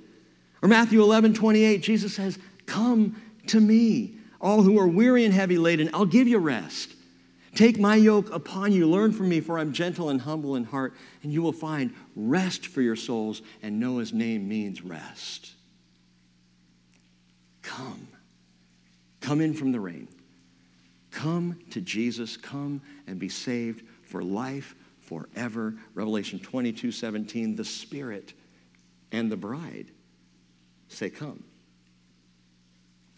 [0.63, 5.59] Or Matthew 11, 28, Jesus says, Come to me, all who are weary and heavy
[5.59, 6.95] laden, I'll give you rest.
[7.55, 8.89] Take my yoke upon you.
[8.89, 10.95] Learn from me, for I'm gentle and humble in heart,
[11.25, 13.43] and you will find rest for your souls.
[13.63, 15.51] And Noah's name means rest.
[17.63, 18.07] Come.
[19.21, 20.07] Come in from the rain.
[21.11, 22.37] Come to Jesus.
[22.37, 25.75] Come and be saved for life forever.
[25.95, 28.33] Revelation 22 17, the Spirit
[29.13, 29.91] and the bride
[30.89, 31.45] say, Come.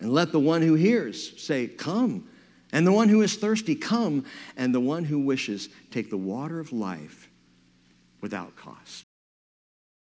[0.00, 2.28] And let the one who hears say, Come.
[2.72, 4.24] And the one who is thirsty, come,
[4.56, 7.28] and the one who wishes, take the water of life
[8.22, 9.04] without cost.